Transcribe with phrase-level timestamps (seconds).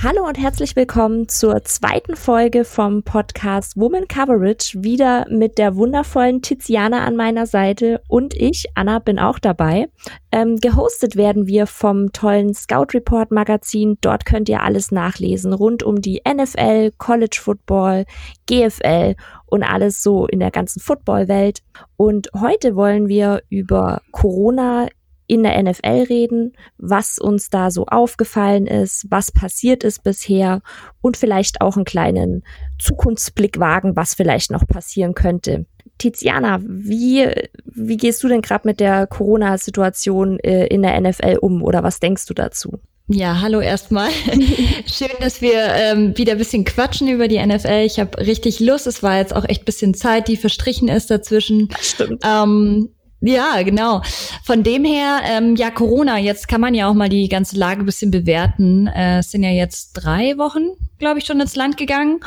[0.00, 4.84] Hallo und herzlich willkommen zur zweiten Folge vom Podcast Woman Coverage.
[4.84, 9.88] Wieder mit der wundervollen Tiziana an meiner Seite und ich, Anna, bin auch dabei.
[10.30, 13.98] Ähm, gehostet werden wir vom tollen Scout Report Magazin.
[14.00, 18.04] Dort könnt ihr alles nachlesen rund um die NFL, College Football,
[18.46, 21.64] GFL und alles so in der ganzen Footballwelt.
[21.96, 24.86] Und heute wollen wir über Corona
[25.28, 30.62] in der NFL reden, was uns da so aufgefallen ist, was passiert ist bisher
[31.00, 32.42] und vielleicht auch einen kleinen
[32.80, 35.66] Zukunftsblick wagen, was vielleicht noch passieren könnte.
[35.98, 37.28] Tiziana, wie,
[37.64, 42.00] wie gehst du denn gerade mit der Corona-Situation äh, in der NFL um oder was
[42.00, 42.80] denkst du dazu?
[43.08, 44.10] Ja, hallo erstmal.
[44.86, 47.84] Schön, dass wir ähm, wieder ein bisschen quatschen über die NFL.
[47.84, 48.86] Ich habe richtig Lust.
[48.86, 51.68] Es war jetzt auch echt bisschen Zeit, die verstrichen ist dazwischen.
[51.80, 52.22] Stimmt.
[52.24, 54.02] Ähm, ja, genau.
[54.44, 57.80] Von dem her, ähm, ja, Corona, jetzt kann man ja auch mal die ganze Lage
[57.80, 58.86] ein bisschen bewerten.
[58.86, 62.20] Äh, es sind ja jetzt drei Wochen, glaube ich, schon ins Land gegangen.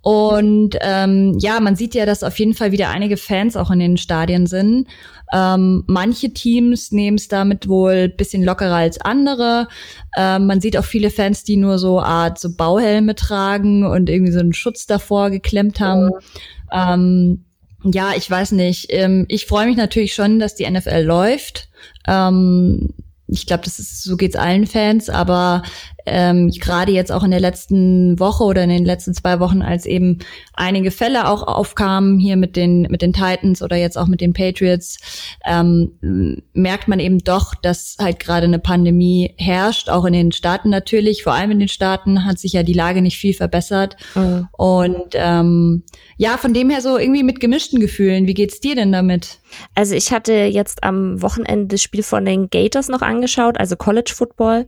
[0.00, 3.80] Und ähm, ja, man sieht ja, dass auf jeden Fall wieder einige Fans auch in
[3.80, 4.86] den Stadien sind.
[5.32, 9.66] Ähm, manche Teams nehmen es damit wohl bisschen lockerer als andere.
[10.16, 14.32] Ähm, man sieht auch viele Fans, die nur so Art so Bauhelme tragen und irgendwie
[14.32, 16.12] so einen Schutz davor geklemmt haben.
[16.72, 17.44] Ähm,
[17.84, 18.86] ja, ich weiß nicht.
[18.90, 21.68] Ähm, ich freue mich natürlich schon, dass die NFL läuft.
[22.06, 22.94] Ähm,
[23.28, 25.62] ich glaube, das ist so geht's allen Fans, aber
[26.10, 29.86] ähm, gerade jetzt auch in der letzten Woche oder in den letzten zwei Wochen, als
[29.86, 30.18] eben
[30.54, 34.32] einige Fälle auch aufkamen hier mit den mit den Titans oder jetzt auch mit den
[34.32, 34.98] Patriots,
[35.46, 40.70] ähm, merkt man eben doch, dass halt gerade eine Pandemie herrscht, auch in den Staaten
[40.70, 41.22] natürlich.
[41.22, 44.48] Vor allem in den Staaten hat sich ja die Lage nicht viel verbessert mhm.
[44.52, 45.84] und ähm,
[46.16, 48.26] ja, von dem her so irgendwie mit gemischten Gefühlen.
[48.26, 49.38] Wie geht's dir denn damit?
[49.74, 54.12] Also ich hatte jetzt am Wochenende das Spiel von den Gators noch angeschaut, also College
[54.14, 54.66] Football.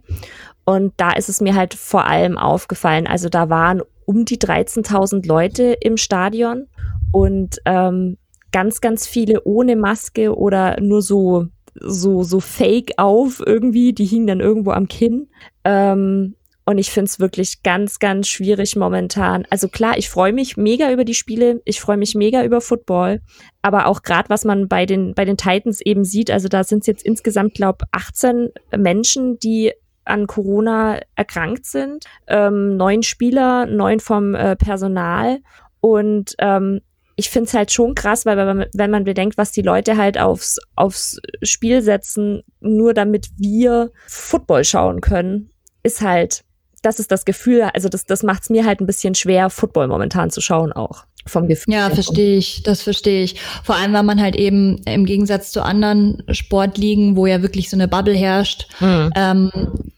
[0.71, 3.09] Und da ist es mir halt vor allem aufgefallen.
[3.09, 6.69] Also da waren um die 13.000 Leute im Stadion
[7.11, 8.19] und ähm,
[8.53, 13.93] ganz, ganz viele ohne Maske oder nur so so so Fake auf irgendwie.
[13.93, 15.27] Die hingen dann irgendwo am Kinn.
[15.65, 16.37] Ähm,
[16.67, 19.45] und ich finde es wirklich ganz, ganz schwierig momentan.
[19.51, 23.23] Also klar, ich freue mich mega über die Spiele, ich freue mich mega über Football,
[23.61, 26.83] aber auch gerade was man bei den bei den Titans eben sieht, also da sind
[26.83, 29.73] es jetzt insgesamt glaube 18 Menschen, die
[30.05, 35.41] an Corona erkrankt sind, ähm, neun Spieler, neun vom äh, Personal.
[35.81, 36.81] Und ähm,
[37.17, 39.97] ich finde es halt schon krass, weil wenn man, wenn man bedenkt, was die Leute
[39.97, 45.51] halt aufs, aufs Spiel setzen, nur damit wir Football schauen können,
[45.83, 46.45] ist halt,
[46.83, 49.89] das ist das Gefühl, also das, das macht es mir halt ein bisschen schwer, Football
[49.89, 51.75] momentan zu schauen auch vom Gefühl.
[51.75, 53.37] Ja, verstehe ich, das verstehe ich.
[53.63, 57.77] Vor allem, weil man halt eben im Gegensatz zu anderen Sportligen, wo ja wirklich so
[57.77, 59.11] eine Bubble herrscht, mhm.
[59.15, 59.51] ähm,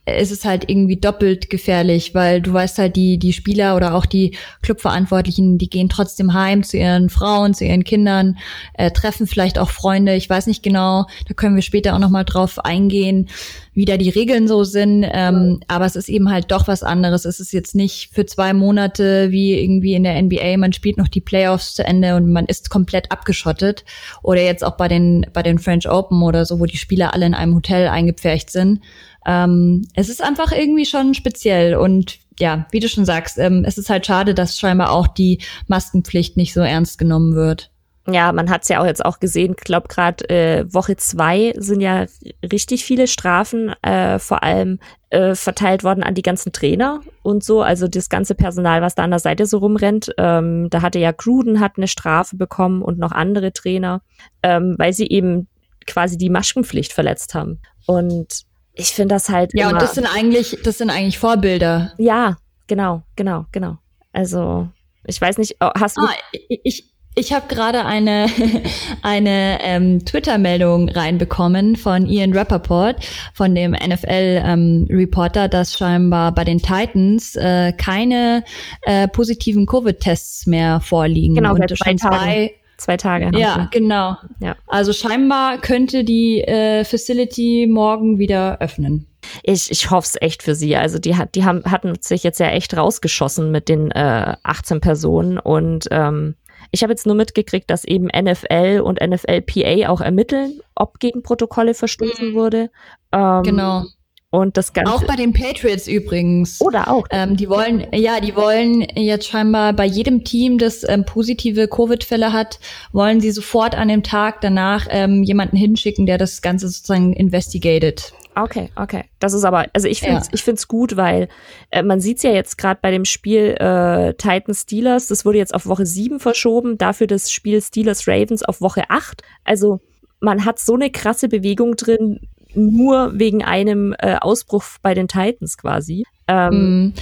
[0.05, 4.05] ist es halt irgendwie doppelt gefährlich, weil du weißt halt, die, die Spieler oder auch
[4.05, 8.37] die Clubverantwortlichen, die gehen trotzdem heim zu ihren Frauen, zu ihren Kindern,
[8.73, 10.15] äh, treffen vielleicht auch Freunde.
[10.15, 13.29] Ich weiß nicht genau, da können wir später auch nochmal drauf eingehen,
[13.73, 15.05] wie da die Regeln so sind.
[15.11, 17.25] Ähm, aber es ist eben halt doch was anderes.
[17.25, 21.07] Es ist jetzt nicht für zwei Monate wie irgendwie in der NBA, man spielt noch
[21.07, 23.83] die Playoffs zu Ende und man ist komplett abgeschottet.
[24.21, 27.25] Oder jetzt auch bei den, bei den French Open oder so, wo die Spieler alle
[27.25, 28.81] in einem Hotel eingepfercht sind.
[29.25, 33.77] Ähm, es ist einfach irgendwie schon speziell und ja, wie du schon sagst, ähm, es
[33.77, 37.72] ist halt schade, dass scheinbar auch die Maskenpflicht nicht so ernst genommen wird.
[38.05, 39.55] Ja, man hat es ja auch jetzt auch gesehen.
[39.57, 42.05] Ich glaube, gerade äh, Woche zwei sind ja
[42.51, 47.61] richtig viele Strafen, äh, vor allem äh, verteilt worden an die ganzen Trainer und so.
[47.61, 50.11] Also das ganze Personal, was da an der Seite so rumrennt.
[50.17, 54.01] Ähm, da hatte ja Gruden hat eine Strafe bekommen und noch andere Trainer,
[54.41, 55.47] ähm, weil sie eben
[55.87, 57.61] quasi die Maskenpflicht verletzt haben.
[57.85, 58.43] Und
[58.73, 59.51] ich finde das halt.
[59.53, 61.93] Ja, und das sind eigentlich, das sind eigentlich Vorbilder.
[61.97, 62.37] Ja,
[62.67, 63.77] genau, genau, genau.
[64.11, 64.67] Also
[65.05, 66.01] ich weiß nicht, oh, hast du.
[66.01, 66.92] Ah, ich, ich
[67.33, 68.27] habe gerade eine,
[69.01, 72.97] eine ähm, Twitter-Meldung reinbekommen von Ian Rappaport,
[73.33, 78.43] von dem NFL-Reporter, ähm, dass scheinbar bei den Titans äh, keine
[78.81, 81.35] äh, positiven Covid-Tests mehr vorliegen.
[81.35, 83.37] Genau, schon zwei, zwei Tage.
[83.37, 84.17] Ja, genau.
[84.39, 84.55] Ja.
[84.67, 89.07] Also scheinbar könnte die äh, Facility morgen wieder öffnen.
[89.43, 90.75] Ich, ich hoffe es echt für sie.
[90.75, 94.81] Also die, hat, die haben, hatten sich jetzt ja echt rausgeschossen mit den äh, 18
[94.81, 96.35] Personen und ähm,
[96.73, 101.75] ich habe jetzt nur mitgekriegt, dass eben NFL und NFLPA auch ermitteln, ob gegen Protokolle
[101.75, 102.33] verstoßen mhm.
[102.33, 102.71] wurde.
[103.11, 103.85] Ähm, genau.
[104.33, 104.91] Und das Ganze.
[104.91, 106.59] Auch bei den Patriots übrigens.
[106.59, 107.05] Oder auch.
[107.11, 112.33] Ähm, die wollen, ja, die wollen jetzt scheinbar bei jedem Team, das ähm, positive Covid-Fälle
[112.33, 112.59] hat,
[112.93, 118.11] wollen sie sofort an dem Tag danach ähm, jemanden hinschicken, der das Ganze sozusagen investigated.
[118.33, 119.03] Okay, okay.
[119.19, 120.33] Das ist aber, also ich finde es ja.
[120.33, 121.27] ich find's gut, weil
[121.69, 125.53] äh, man sieht's ja jetzt gerade bei dem Spiel äh, Titans Steelers, das wurde jetzt
[125.53, 129.21] auf Woche 7 verschoben, dafür das Spiel Steelers Ravens auf Woche 8.
[129.43, 129.79] Also
[130.21, 132.21] man hat so eine krasse Bewegung drin,
[132.55, 136.05] nur wegen einem äh, Ausbruch bei den Titans quasi.
[136.27, 136.93] Ähm, mm.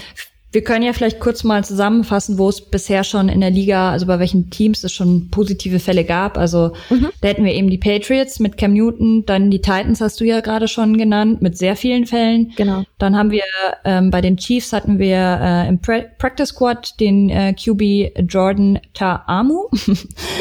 [0.52, 4.06] Wir können ja vielleicht kurz mal zusammenfassen, wo es bisher schon in der Liga, also
[4.06, 6.38] bei welchen Teams es schon positive Fälle gab.
[6.38, 7.10] Also mhm.
[7.22, 10.42] da hätten wir eben die Patriots mit Cam Newton, dann die Titans hast du ja
[10.42, 12.52] gerade schon genannt, mit sehr vielen Fällen.
[12.58, 12.84] Genau.
[12.98, 13.44] Dann haben wir
[13.86, 18.80] ähm, bei den Chiefs hatten wir äh, im pra Practice Squad den äh, QB Jordan
[18.94, 19.70] Ta'amu.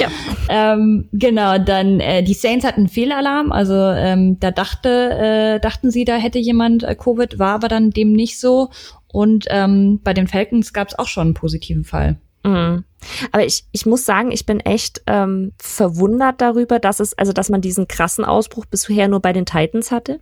[0.00, 0.08] ja.
[0.48, 5.90] ähm, genau, dann äh, die Saints hatten einen Fehlalarm, also ähm, da dachte, äh, dachten
[5.90, 8.70] sie, da hätte jemand äh, Covid, war aber dann dem nicht so.
[9.12, 12.20] Und ähm, bei den Falcons gab es auch schon einen positiven Fall.
[12.44, 12.84] Mhm.
[13.32, 17.50] Aber ich, ich muss sagen, ich bin echt ähm, verwundert darüber, dass es, also dass
[17.50, 20.20] man diesen krassen Ausbruch bisher nur bei den Titans hatte.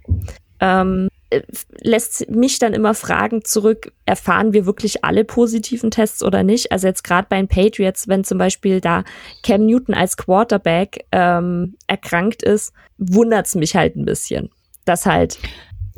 [0.61, 1.43] Ähm, äh,
[1.81, 6.73] lässt mich dann immer Fragen zurück, erfahren wir wirklich alle positiven Tests oder nicht?
[6.73, 9.05] Also jetzt gerade bei den Patriots, wenn zum Beispiel da
[9.43, 14.51] Cam Newton als Quarterback ähm, erkrankt ist, wundert's mich halt ein bisschen.
[14.85, 15.39] Dass halt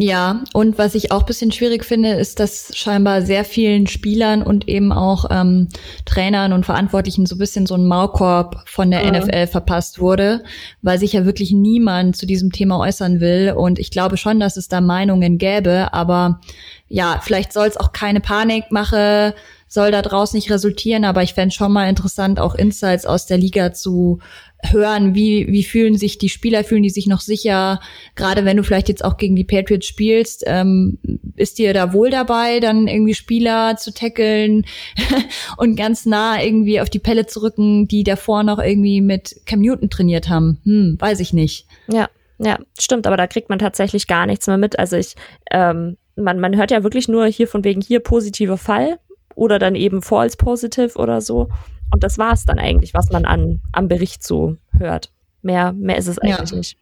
[0.03, 4.67] ja, und was ich auch bisschen schwierig finde, ist, dass scheinbar sehr vielen Spielern und
[4.67, 5.69] eben auch ähm,
[6.07, 9.19] Trainern und Verantwortlichen so bisschen so ein Maulkorb von der mhm.
[9.19, 10.43] NFL verpasst wurde,
[10.81, 13.53] weil sich ja wirklich niemand zu diesem Thema äußern will.
[13.55, 16.41] Und ich glaube schon, dass es da Meinungen gäbe, aber
[16.89, 19.35] ja, vielleicht soll es auch keine Panikmache
[19.71, 23.39] soll da draus nicht resultieren, aber ich fände schon mal interessant, auch Insights aus der
[23.39, 24.19] Liga zu
[24.65, 27.81] hören, wie, wie fühlen sich die Spieler, fühlen die sich noch sicher,
[28.17, 30.99] gerade wenn du vielleicht jetzt auch gegen die Patriots spielst, ähm,
[31.37, 34.67] ist dir da wohl dabei, dann irgendwie Spieler zu tackeln
[35.57, 39.61] und ganz nah irgendwie auf die Pelle zu rücken, die davor noch irgendwie mit Cam
[39.61, 40.59] Newton trainiert haben?
[40.65, 41.67] Hm, weiß ich nicht.
[41.87, 42.09] Ja,
[42.39, 44.81] ja, stimmt, aber da kriegt man tatsächlich gar nichts mehr mit.
[44.81, 45.15] Also ich,
[45.53, 48.99] ähm, man, man hört ja wirklich nur hier von wegen hier positiver Fall
[49.41, 51.49] oder dann eben false positive oder so.
[51.93, 55.11] Und das war es dann eigentlich, was man an, am Bericht so hört.
[55.43, 56.57] Mehr, mehr ist es eigentlich ja.
[56.57, 56.77] nicht.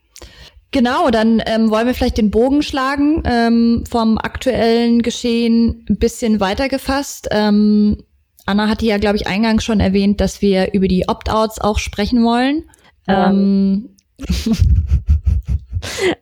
[0.73, 6.41] Genau, dann ähm, wollen wir vielleicht den Bogen schlagen ähm, vom aktuellen Geschehen ein bisschen
[6.41, 7.29] weitergefasst.
[7.31, 8.03] Ähm,
[8.45, 12.25] Anna hatte ja, glaube ich, eingangs schon erwähnt, dass wir über die Opt-outs auch sprechen
[12.25, 12.65] wollen.
[13.07, 13.91] Ähm.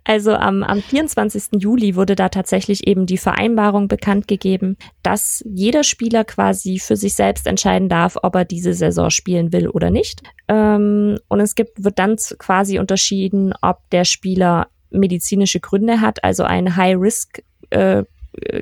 [0.04, 1.60] Also am, am 24.
[1.60, 7.14] Juli wurde da tatsächlich eben die Vereinbarung bekannt gegeben, dass jeder Spieler quasi für sich
[7.14, 10.22] selbst entscheiden darf, ob er diese Saison spielen will oder nicht.
[10.48, 16.44] Ähm, und es gibt, wird dann quasi unterschieden, ob der Spieler medizinische Gründe hat, also
[16.44, 18.04] ein High-Risk äh,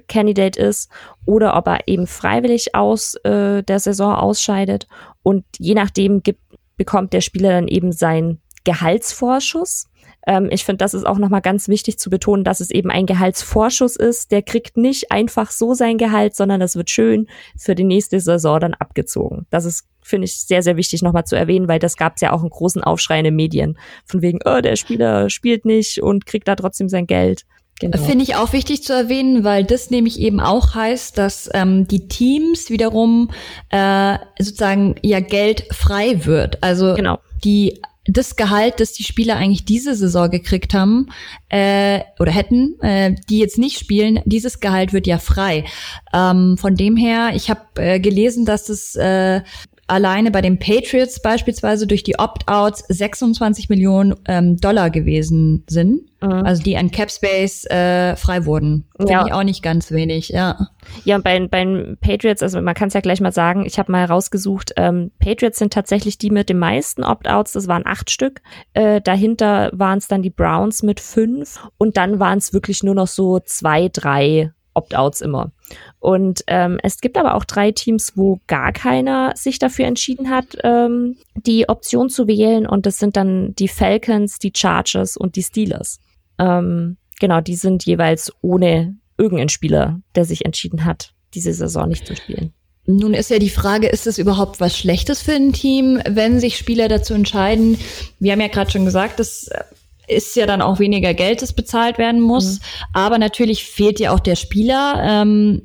[0.09, 0.91] Candidate ist
[1.27, 4.87] oder ob er eben freiwillig aus äh, der Saison ausscheidet.
[5.23, 6.41] Und je nachdem gibt,
[6.77, 9.89] bekommt der Spieler dann eben seinen Gehaltsvorschuss.
[10.27, 13.07] Ähm, ich finde, das ist auch nochmal ganz wichtig zu betonen, dass es eben ein
[13.07, 14.33] Gehaltsvorschuss ist.
[14.33, 18.61] Der kriegt nicht einfach so sein Gehalt, sondern das wird schön für die nächste Saison
[18.61, 19.47] dann abgezogen.
[19.51, 22.33] Das ist, finde ich, sehr, sehr wichtig nochmal zu erwähnen, weil das gab es ja
[22.33, 23.79] auch einen großen Aufschrei in den Medien.
[24.07, 27.45] Von wegen, oh, der Spieler spielt nicht und kriegt da trotzdem sein Geld.
[27.81, 27.99] Genau.
[27.99, 32.07] Finde ich auch wichtig zu erwähnen, weil das nämlich eben auch heißt, dass ähm, die
[32.07, 33.31] Teams wiederum
[33.71, 36.63] äh, sozusagen ja Geld frei wird.
[36.63, 37.19] Also genau.
[37.43, 41.09] die das Gehalt, das die Spieler eigentlich diese Saison gekriegt haben
[41.49, 45.65] äh, oder hätten, äh, die jetzt nicht spielen, dieses Gehalt wird ja frei.
[46.13, 49.41] Ähm, von dem her, ich habe äh, gelesen, dass es äh,
[49.87, 56.33] alleine bei den Patriots beispielsweise durch die Opt-outs 26 Millionen ähm, Dollar gewesen sind, mhm.
[56.33, 58.87] also die an Capspace äh, frei wurden.
[58.97, 59.27] Finde ja.
[59.27, 60.69] ich auch nicht ganz wenig, ja.
[61.05, 63.79] Ja, und bei, bei den Patriots, also man kann es ja gleich mal sagen, ich
[63.79, 68.11] habe mal rausgesucht, ähm, Patriots sind tatsächlich die mit den meisten Opt-outs, das waren acht
[68.11, 68.41] Stück.
[68.73, 72.95] Äh, dahinter waren es dann die Browns mit fünf und dann waren es wirklich nur
[72.95, 75.53] noch so zwei, drei Opt-outs immer.
[76.01, 80.57] Und ähm, es gibt aber auch drei Teams, wo gar keiner sich dafür entschieden hat,
[80.63, 82.67] ähm, die Option zu wählen.
[82.67, 86.01] Und das sind dann die Falcons, die Chargers und die Steelers.
[86.39, 92.07] Ähm, genau, die sind jeweils ohne irgendeinen Spieler, der sich entschieden hat, diese Saison nicht
[92.07, 92.53] zu spielen.
[92.87, 96.59] Nun ist ja die Frage, ist es überhaupt was Schlechtes für ein Team, wenn sich
[96.59, 97.79] Spieler dazu entscheiden?
[98.19, 99.49] Wir haben ja gerade schon gesagt, dass
[100.09, 102.59] ist ja dann auch weniger Geld, das bezahlt werden muss.
[102.59, 102.65] Mhm.
[102.93, 105.03] Aber natürlich fehlt ja auch der Spieler.
[105.03, 105.63] Ähm,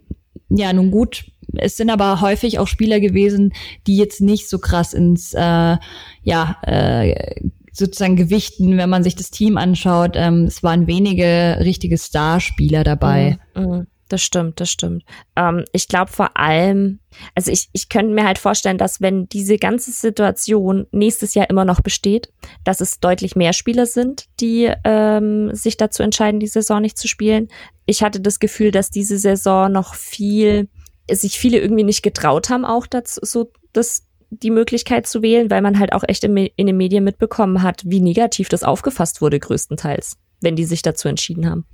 [0.49, 3.53] ja, nun gut, es sind aber häufig auch Spieler gewesen,
[3.87, 5.77] die jetzt nicht so krass ins, äh,
[6.23, 7.35] ja, äh,
[7.71, 10.11] sozusagen gewichten, wenn man sich das Team anschaut.
[10.15, 13.39] Ähm, es waren wenige richtige Starspieler dabei.
[13.55, 13.87] Mhm, mhm.
[14.09, 15.03] Das stimmt, das stimmt.
[15.35, 16.99] Ähm, ich glaube vor allem,
[17.35, 21.63] also ich, ich könnte mir halt vorstellen, dass wenn diese ganze Situation nächstes Jahr immer
[21.63, 26.81] noch besteht, dass es deutlich mehr Spieler sind, die ähm, sich dazu entscheiden, die Saison
[26.81, 27.49] nicht zu spielen.
[27.85, 30.69] Ich hatte das Gefühl, dass diese Saison noch viel,
[31.09, 35.61] sich viele irgendwie nicht getraut haben, auch dazu, so das die Möglichkeit zu wählen, weil
[35.61, 39.39] man halt auch echt in, in den Medien mitbekommen hat, wie negativ das aufgefasst wurde,
[39.39, 41.65] größtenteils, wenn die sich dazu entschieden haben.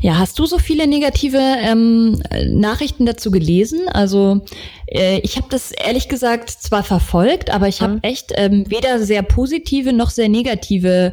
[0.00, 3.88] Ja, hast du so viele negative ähm, Nachrichten dazu gelesen?
[3.88, 4.44] Also
[4.86, 8.00] äh, ich habe das ehrlich gesagt zwar verfolgt, aber ich habe mhm.
[8.02, 11.12] echt ähm, weder sehr positive noch sehr negative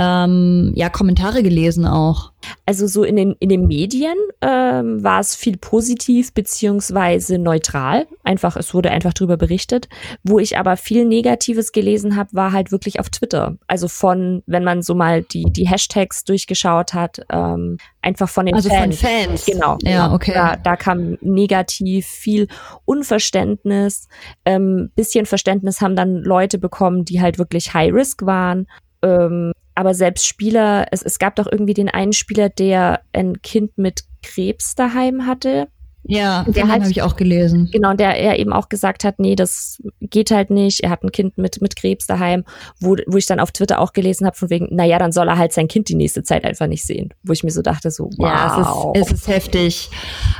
[0.00, 2.30] ähm, ja, Kommentare gelesen auch.
[2.64, 8.06] Also so in den, in den Medien ähm, war es viel positiv beziehungsweise neutral.
[8.22, 9.88] Einfach, es wurde einfach drüber berichtet.
[10.22, 13.56] Wo ich aber viel Negatives gelesen habe, war halt wirklich auf Twitter.
[13.66, 18.54] Also von, wenn man so mal die, die Hashtags durchgeschaut hat, ähm, einfach von den
[18.54, 19.00] also Fans.
[19.00, 19.46] von Fans.
[19.46, 19.78] Genau.
[19.82, 20.14] Ja, genau.
[20.14, 20.32] okay.
[20.32, 22.46] Da, da kam negativ viel
[22.84, 24.06] Unverständnis.
[24.44, 28.68] Ähm, bisschen Verständnis haben dann Leute bekommen, die halt wirklich High Risk waren.
[29.02, 33.78] Ähm, aber selbst Spieler, es, es gab doch irgendwie den einen Spieler, der ein Kind
[33.78, 35.68] mit Krebs daheim hatte.
[36.08, 37.68] Ja, den habe ich auch gelesen.
[37.70, 40.80] Genau, der er eben auch gesagt hat, nee, das geht halt nicht.
[40.80, 42.44] Er hat ein Kind mit mit Krebs daheim,
[42.80, 45.36] wo, wo ich dann auf Twitter auch gelesen habe von wegen, naja, dann soll er
[45.36, 47.12] halt sein Kind die nächste Zeit einfach nicht sehen.
[47.22, 48.26] Wo ich mir so dachte, so, wow.
[48.26, 49.90] Ja, es ist, es ist heftig.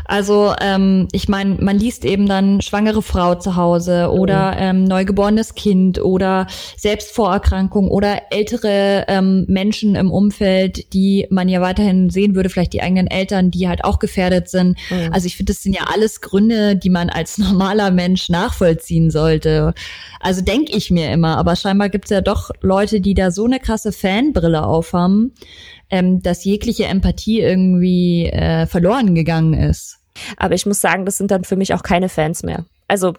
[0.07, 4.59] Also ähm, ich meine, man liest eben dann schwangere Frau zu Hause oder mhm.
[4.59, 6.47] ähm, neugeborenes Kind oder
[6.79, 12.81] Selbstvorerkrankung oder ältere ähm, Menschen im Umfeld, die man ja weiterhin sehen würde, vielleicht die
[12.81, 14.79] eigenen Eltern, die halt auch gefährdet sind.
[14.91, 15.13] Mhm.
[15.13, 19.75] Also ich finde, das sind ja alles Gründe, die man als normaler Mensch nachvollziehen sollte.
[20.21, 23.45] Also denke ich mir immer, aber scheinbar gibt es ja doch Leute, die da so
[23.45, 25.35] eine krasse Fanbrille aufhaben,
[25.91, 29.99] ähm, dass jegliche Empathie irgendwie äh, verloren gegangen ist.
[30.37, 32.65] Aber ich muss sagen, das sind dann für mich auch keine Fans mehr.
[32.87, 33.15] Also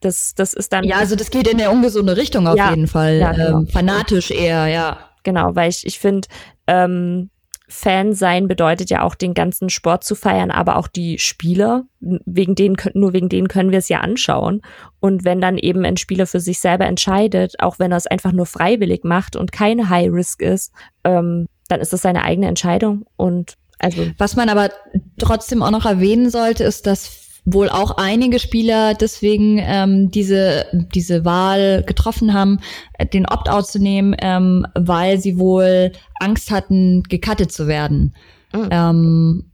[0.00, 0.84] das, das ist dann.
[0.84, 3.18] Ja, also das geht in eine ungesunde Richtung auf ja, jeden Fall.
[3.18, 3.60] Ja, genau.
[3.60, 4.98] ähm, fanatisch eher, ja.
[5.22, 6.28] Genau, weil ich, ich finde,
[6.66, 7.28] ähm,
[7.72, 11.84] Fan sein bedeutet ja auch den ganzen Sport zu feiern, aber auch die Spieler.
[12.00, 14.62] Wegen denen, nur wegen denen können wir es ja anschauen.
[15.00, 18.32] Und wenn dann eben ein Spieler für sich selber entscheidet, auch wenn er es einfach
[18.32, 20.72] nur freiwillig macht und keine High Risk ist,
[21.04, 23.06] ähm, dann ist das seine eigene Entscheidung.
[23.16, 24.06] Und also.
[24.18, 24.70] Was man aber
[25.18, 31.24] trotzdem auch noch erwähnen sollte, ist, dass wohl auch einige Spieler deswegen ähm, diese, diese
[31.24, 32.60] Wahl getroffen haben,
[32.98, 38.14] äh, den Opt-out zu nehmen, ähm, weil sie wohl Angst hatten, gecuttet zu werden.
[38.52, 38.68] Mhm.
[38.70, 39.44] Ähm,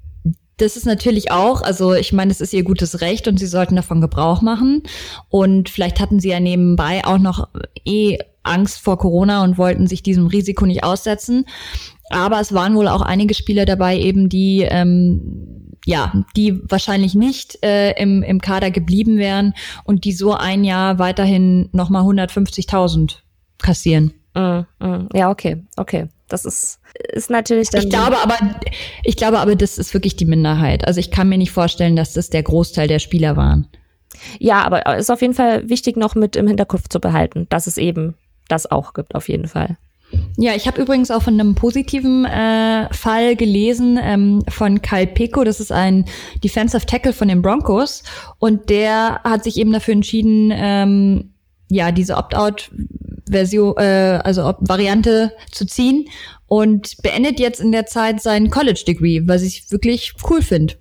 [0.58, 3.76] das ist natürlich auch, also ich meine, es ist ihr gutes Recht und sie sollten
[3.76, 4.82] davon Gebrauch machen.
[5.28, 7.48] Und vielleicht hatten sie ja nebenbei auch noch
[7.84, 11.44] eh Angst vor Corona und wollten sich diesem Risiko nicht aussetzen.
[12.10, 15.57] Aber es waren wohl auch einige Spieler dabei, eben die ähm,
[15.88, 19.54] ja, die wahrscheinlich nicht äh, im, im Kader geblieben wären
[19.84, 23.20] und die so ein Jahr weiterhin nochmal 150.000
[23.56, 24.12] kassieren.
[24.34, 25.08] Mm, mm.
[25.14, 26.08] Ja, okay, okay.
[26.28, 26.80] Das ist,
[27.14, 27.84] ist natürlich dann.
[27.84, 28.36] Ich glaube aber,
[29.02, 30.86] ich glaube aber, das ist wirklich die Minderheit.
[30.86, 33.66] Also ich kann mir nicht vorstellen, dass das der Großteil der Spieler waren.
[34.38, 37.78] Ja, aber ist auf jeden Fall wichtig noch mit im Hinterkopf zu behalten, dass es
[37.78, 38.14] eben
[38.48, 39.78] das auch gibt, auf jeden Fall.
[40.36, 45.44] Ja, ich habe übrigens auch von einem positiven äh, Fall gelesen ähm, von Kyle Pico.
[45.44, 46.04] Das ist ein
[46.42, 48.04] Defensive Tackle von den Broncos
[48.38, 51.32] und der hat sich eben dafür entschieden, ähm,
[51.70, 56.08] ja diese Opt-out-Version, äh, also Variante zu ziehen
[56.46, 60.74] und beendet jetzt in der Zeit sein College Degree, was ich wirklich cool finde.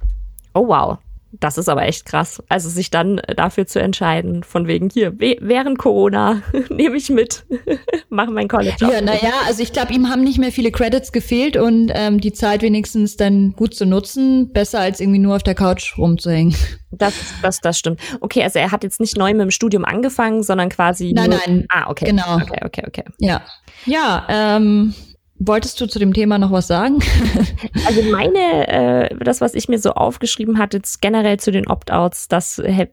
[0.53, 0.97] Oh wow,
[1.31, 2.41] das ist aber echt krass.
[2.49, 7.45] Also sich dann dafür zu entscheiden, von wegen hier, während Corona nehme ich mit,
[8.09, 8.77] mache mein College.
[8.79, 12.33] Ja, naja, also ich glaube, ihm haben nicht mehr viele Credits gefehlt und ähm, die
[12.33, 16.55] Zeit wenigstens dann gut zu nutzen, besser als irgendwie nur auf der Couch rumzuhängen.
[16.89, 17.99] Das, das, das stimmt.
[18.21, 21.11] Okay, also er hat jetzt nicht neu mit dem Studium angefangen, sondern quasi.
[21.13, 21.65] Nein, nein.
[21.69, 22.05] Ah, okay.
[22.05, 22.37] Genau.
[22.37, 23.03] Okay, okay, okay.
[23.19, 23.41] Ja.
[23.85, 24.95] Ja, ähm,
[25.39, 26.99] Wolltest du zu dem Thema noch was sagen?
[27.85, 32.27] also meine, äh, das, was ich mir so aufgeschrieben hatte, jetzt generell zu den Opt-outs,
[32.27, 32.89] das wäre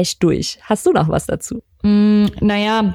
[0.00, 0.58] ich durch.
[0.62, 1.62] Hast du noch was dazu?
[1.82, 2.94] Mm, naja,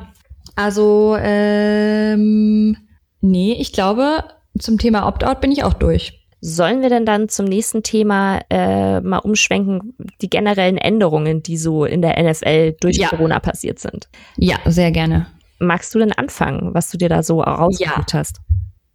[0.55, 2.75] also ähm,
[3.21, 4.23] nee, ich glaube,
[4.57, 6.25] zum Thema Opt-out bin ich auch durch.
[6.41, 11.85] Sollen wir denn dann zum nächsten Thema äh, mal umschwenken, die generellen Änderungen, die so
[11.85, 13.09] in der NFL durch ja.
[13.09, 14.07] Corona passiert sind?
[14.37, 15.27] Ja, sehr gerne.
[15.59, 18.19] Magst du denn anfangen, was du dir da so rausgesucht ja.
[18.19, 18.41] hast?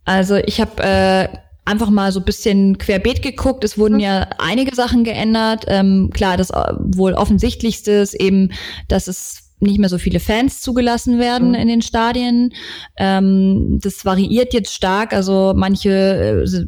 [0.04, 1.28] Also ich habe äh,
[1.64, 3.64] einfach mal so bisschen querbeet geguckt.
[3.64, 5.64] Es wurden ja einige Sachen geändert.
[5.68, 8.50] Ähm, klar, das äh, wohl offensichtlichste ist eben,
[8.88, 11.54] dass es nicht mehr so viele Fans zugelassen werden mhm.
[11.54, 12.52] in den Stadien.
[12.96, 15.12] Ähm, das variiert jetzt stark.
[15.12, 16.66] Also manche äh,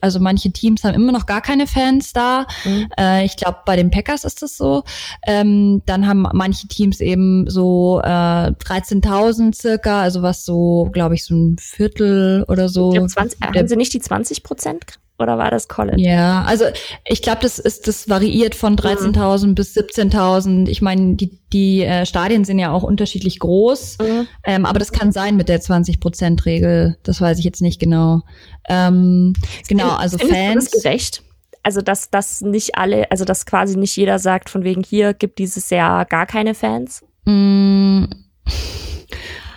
[0.00, 2.46] also manche Teams haben immer noch gar keine Fans da.
[2.64, 2.88] Mhm.
[2.98, 4.84] Äh, ich glaube, bei den Packers ist das so.
[5.26, 11.24] Ähm, dann haben manche Teams eben so äh, 13.000 circa, also was so, glaube ich,
[11.24, 12.90] so ein Viertel oder so.
[12.90, 16.00] Glaub, 20, haben sie nicht die 20 Prozent oder war das College?
[16.00, 16.64] Ja, also
[17.04, 19.54] ich glaube, das ist das variiert von 13.000 mhm.
[19.54, 20.68] bis 17.000.
[20.68, 24.26] Ich meine, die die äh, Stadien sind ja auch unterschiedlich groß, mhm.
[24.42, 26.96] ähm, aber das kann sein mit der 20 Prozent Regel.
[27.04, 28.22] Das weiß ich jetzt nicht genau.
[28.68, 29.34] Ähm,
[29.68, 30.70] genau, also Findest Fans.
[30.70, 31.22] Du das gerecht?
[31.62, 35.38] Also dass das nicht alle, also dass quasi nicht jeder sagt, von wegen hier gibt
[35.38, 37.02] dieses Jahr gar keine Fans.
[37.24, 38.04] Mm.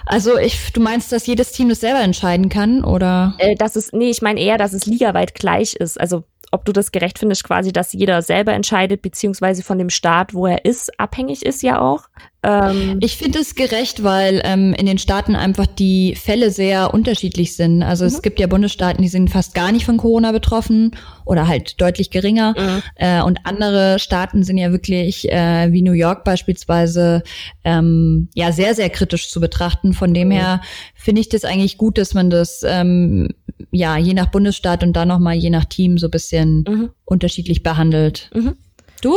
[0.06, 3.36] Also ich, du meinst, dass jedes Team das selber entscheiden kann, oder?
[3.40, 6.00] Äh, dass es, nee, ich meine eher, dass es ligaweit gleich ist.
[6.00, 10.34] Also ob du das gerecht findest, quasi, dass jeder selber entscheidet, beziehungsweise von dem Staat,
[10.34, 12.08] wo er ist, abhängig ist ja auch.
[12.44, 17.56] Ähm ich finde es gerecht, weil ähm, in den Staaten einfach die Fälle sehr unterschiedlich
[17.56, 17.84] sind.
[17.84, 18.10] Also mhm.
[18.10, 20.92] es gibt ja Bundesstaaten, die sind fast gar nicht von Corona betroffen
[21.26, 22.56] oder halt deutlich geringer.
[22.58, 22.84] Mhm.
[22.96, 27.24] Äh, und andere Staaten sind ja wirklich, äh, wie New York beispielsweise,
[27.66, 29.94] ähm, ja sehr, sehr kritisch zu betrachten.
[29.94, 30.34] Von dem mhm.
[30.34, 30.62] her
[30.96, 33.30] finde ich das eigentlich gut, dass man das ähm,
[33.72, 36.90] ja je nach Bundesstaat und dann nochmal je nach Team so bisschen mhm.
[37.06, 38.30] unterschiedlich behandelt.
[38.34, 38.56] Mhm.
[39.02, 39.16] Du?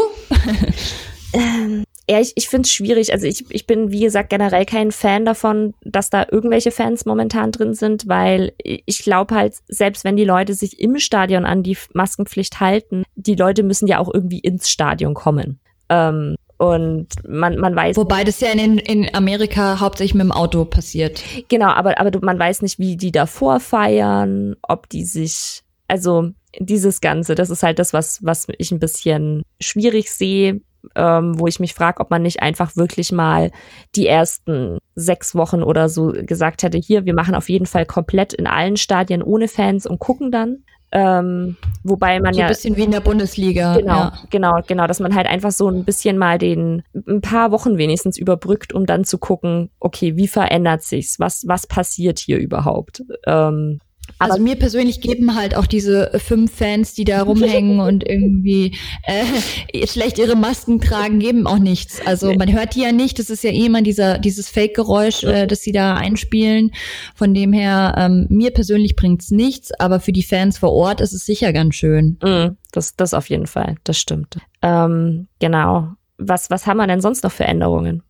[1.33, 3.13] ähm, ja, ich, ich finde es schwierig.
[3.13, 7.53] Also ich, ich bin, wie gesagt, generell kein Fan davon, dass da irgendwelche Fans momentan
[7.53, 11.77] drin sind, weil ich glaube halt, selbst wenn die Leute sich im Stadion an die
[11.95, 15.61] Maskenpflicht halten, die Leute müssen ja auch irgendwie ins Stadion kommen.
[15.89, 17.97] Ähm, und man, man weiß.
[17.97, 21.23] Wobei das ja in, in Amerika hauptsächlich mit dem Auto passiert.
[21.49, 27.01] Genau, aber, aber man weiß nicht, wie die davor feiern, ob die sich, also dieses
[27.01, 30.61] Ganze, das ist halt das, was, was ich ein bisschen schwierig sehe
[30.97, 33.51] ähm, wo ich mich frage, ob man nicht einfach wirklich mal
[33.95, 38.33] die ersten sechs Wochen oder so gesagt hätte, hier, wir machen auf jeden Fall komplett
[38.33, 40.65] in allen Stadien ohne Fans und gucken dann.
[40.93, 42.47] Ähm, wobei man so ja.
[42.47, 43.77] Ein bisschen wie in der Bundesliga.
[43.77, 44.13] Genau, ja.
[44.31, 48.19] genau, genau, dass man halt einfach so ein bisschen mal den, ein paar Wochen wenigstens
[48.19, 51.21] überbrückt, um dann zu gucken, okay, wie verändert sich's?
[51.21, 53.05] Was, was passiert hier überhaupt?
[53.27, 53.81] Ähm,
[54.19, 59.87] also mir persönlich geben halt auch diese fünf Fans, die da rumhängen und irgendwie äh,
[59.87, 62.01] schlecht ihre Masken tragen, geben auch nichts.
[62.05, 63.19] Also man hört die ja nicht.
[63.19, 66.73] Das ist ja eh immer dieser dieses Fake-Geräusch, äh, das sie da einspielen.
[67.15, 71.13] Von dem her ähm, mir persönlich bringt's nichts, aber für die Fans vor Ort ist
[71.13, 72.19] es sicher ganz schön.
[72.23, 73.77] Mm, das das auf jeden Fall.
[73.85, 74.39] Das stimmt.
[74.63, 75.95] Ähm, genau.
[76.21, 78.03] Was was haben wir denn sonst noch für Änderungen?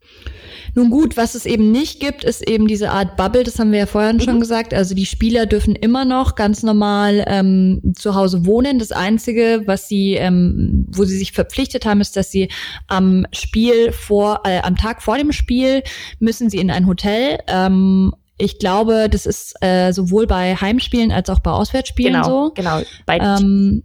[0.74, 3.80] Nun gut, was es eben nicht gibt, ist eben diese Art Bubble, das haben wir
[3.80, 4.20] ja vorhin mhm.
[4.20, 4.72] schon gesagt.
[4.74, 8.78] Also die Spieler dürfen immer noch ganz normal ähm, zu Hause wohnen.
[8.78, 12.48] Das Einzige, was sie, ähm, wo sie sich verpflichtet haben, ist, dass sie
[12.86, 15.82] am Spiel vor, äh, am Tag vor dem Spiel
[16.18, 21.28] müssen sie in ein Hotel ähm, ich glaube, das ist äh, sowohl bei Heimspielen als
[21.28, 22.52] auch bei Auswärtsspielen genau, so.
[22.54, 23.82] Genau, bei ähm,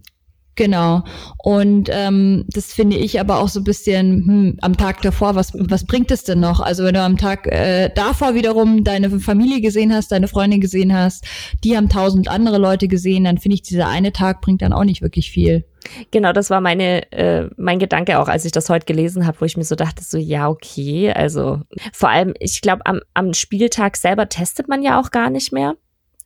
[0.56, 1.04] Genau.
[1.36, 5.52] Und ähm, das finde ich aber auch so ein bisschen hm, am Tag davor, was,
[5.54, 6.60] was bringt es denn noch?
[6.60, 10.94] Also wenn du am Tag äh, davor wiederum deine Familie gesehen hast, deine Freundin gesehen
[10.94, 11.26] hast,
[11.62, 14.84] die haben tausend andere Leute gesehen, dann finde ich, dieser eine Tag bringt dann auch
[14.84, 15.66] nicht wirklich viel.
[16.10, 19.44] Genau, das war meine, äh, mein Gedanke auch, als ich das heute gelesen habe, wo
[19.44, 21.60] ich mir so dachte, so ja, okay, also
[21.92, 25.74] vor allem, ich glaube, am, am Spieltag selber testet man ja auch gar nicht mehr.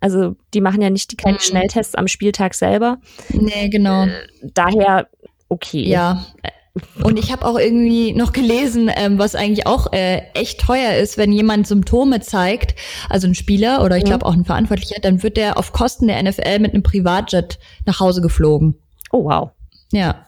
[0.00, 1.40] Also die machen ja nicht die keine mhm.
[1.40, 2.98] Schnelltests am Spieltag selber.
[3.28, 4.04] Nee, genau.
[4.06, 4.10] Äh,
[4.42, 5.08] daher
[5.48, 5.86] okay.
[5.86, 6.26] Ja.
[7.02, 11.18] Und ich habe auch irgendwie noch gelesen, ähm, was eigentlich auch äh, echt teuer ist,
[11.18, 12.76] wenn jemand Symptome zeigt,
[13.08, 16.22] also ein Spieler oder ich glaube auch ein Verantwortlicher, dann wird der auf Kosten der
[16.22, 18.76] NFL mit einem Privatjet nach Hause geflogen.
[19.10, 19.50] Oh wow.
[19.92, 20.26] Ja.